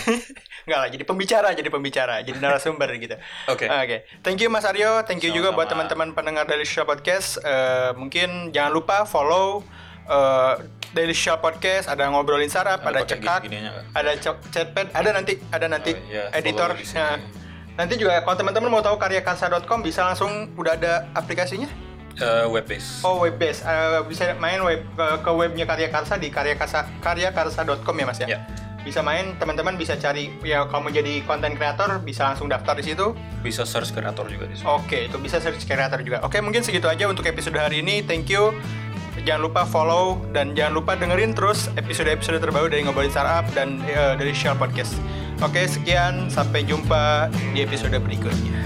Enggak 0.66 0.78
lah, 0.82 0.88
jadi 0.90 1.04
pembicara, 1.06 1.48
jadi 1.54 1.68
pembicara, 1.70 2.14
jadi 2.26 2.38
narasumber 2.42 2.90
gitu. 2.98 3.14
oke 3.52 3.62
Oke, 3.62 4.02
thank 4.26 4.42
you 4.42 4.50
Mas 4.50 4.66
Aryo, 4.66 5.06
thank 5.06 5.22
you 5.22 5.30
juga 5.30 5.54
buat 5.54 5.70
teman-teman 5.70 6.10
pendengar 6.10 6.48
dari 6.50 6.66
Social 6.66 6.90
Podcast. 6.90 7.38
Eh, 7.38 7.94
mungkin 7.94 8.50
jangan 8.50 8.74
lupa 8.74 9.06
follow 9.06 9.62
eh, 10.10 10.54
Daily 10.90 11.14
Social 11.14 11.38
Podcast, 11.38 11.86
ada 11.86 12.10
ngobrolin 12.10 12.50
sarap, 12.50 12.82
ada, 12.82 13.06
pakai 13.06 13.10
cekak, 13.14 13.40
ada 13.94 14.10
chatpad, 14.50 14.86
ada 14.90 15.10
nanti, 15.14 15.38
ada 15.54 15.66
nanti 15.70 15.94
Oh, 15.94 16.02
iya, 16.10 16.24
editor. 16.34 16.74
Nah, 16.74 17.22
nanti 17.78 17.94
juga 17.94 18.18
kalau 18.26 18.34
teman-teman 18.34 18.74
mau 18.74 18.82
tahu 18.82 18.98
karyakarsa.com 18.98 19.86
bisa 19.86 20.02
langsung 20.02 20.50
udah 20.58 20.74
ada 20.74 21.06
aplikasinya. 21.14 21.85
Eh, 22.16 22.46
web 22.48 22.64
base. 22.64 23.04
Oh 23.04 23.20
web 23.20 23.36
base, 23.36 23.60
Eh, 23.60 24.00
bisa 24.08 24.32
main 24.40 24.56
web 24.64 24.80
ke, 24.96 25.06
ke 25.20 25.30
webnya 25.30 25.68
Karya 25.68 25.92
Karsa 25.92 26.16
di 26.16 26.32
karyakarsa 26.32 26.88
karyakarsa.com 27.04 27.92
ya 27.92 28.06
mas 28.08 28.18
ya. 28.24 28.28
Ya. 28.28 28.40
Bisa 28.80 29.02
main, 29.02 29.34
teman-teman 29.36 29.74
bisa 29.74 29.98
cari 29.98 30.30
ya 30.46 30.62
kalau 30.70 30.86
mau 30.86 30.94
jadi 30.94 31.18
konten 31.26 31.58
kreator 31.58 31.98
bisa 32.00 32.22
langsung 32.30 32.46
daftar 32.46 32.78
di 32.78 32.86
situ. 32.86 33.18
Bisa 33.42 33.66
search 33.66 33.90
kreator 33.90 34.30
juga 34.30 34.46
di 34.46 34.54
sini. 34.54 34.66
Oke, 34.70 35.10
itu 35.10 35.18
bisa 35.18 35.42
search 35.42 35.66
kreator 35.66 36.00
juga. 36.06 36.22
Oke, 36.22 36.38
mungkin 36.38 36.62
segitu 36.62 36.86
aja 36.86 37.10
untuk 37.10 37.26
episode 37.26 37.58
hari 37.58 37.82
ini. 37.82 38.00
Thank 38.06 38.30
you. 38.30 38.54
Jangan 39.26 39.42
lupa 39.42 39.66
follow 39.66 40.22
dan 40.30 40.54
jangan 40.54 40.78
lupa 40.78 40.94
dengerin 40.94 41.34
terus 41.34 41.66
episode-episode 41.74 42.38
terbaru 42.38 42.70
dari 42.70 42.86
Ngobrolin 42.86 43.10
Startup 43.10 43.42
dan 43.58 43.82
eh, 43.90 44.14
dari 44.14 44.30
Shell 44.30 44.54
Podcast. 44.54 44.94
Oke, 45.42 45.66
sekian. 45.66 46.30
Sampai 46.30 46.62
jumpa 46.62 47.26
di 47.52 47.66
episode 47.66 47.96
berikutnya. 47.98 48.65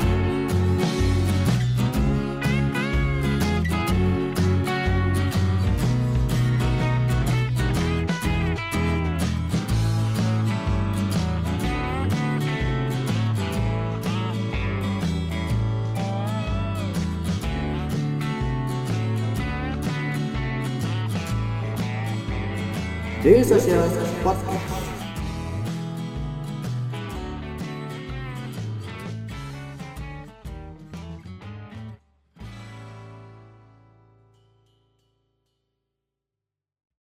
Daily 23.23 23.43
Social 23.43 23.77
Podcast. 23.77 24.10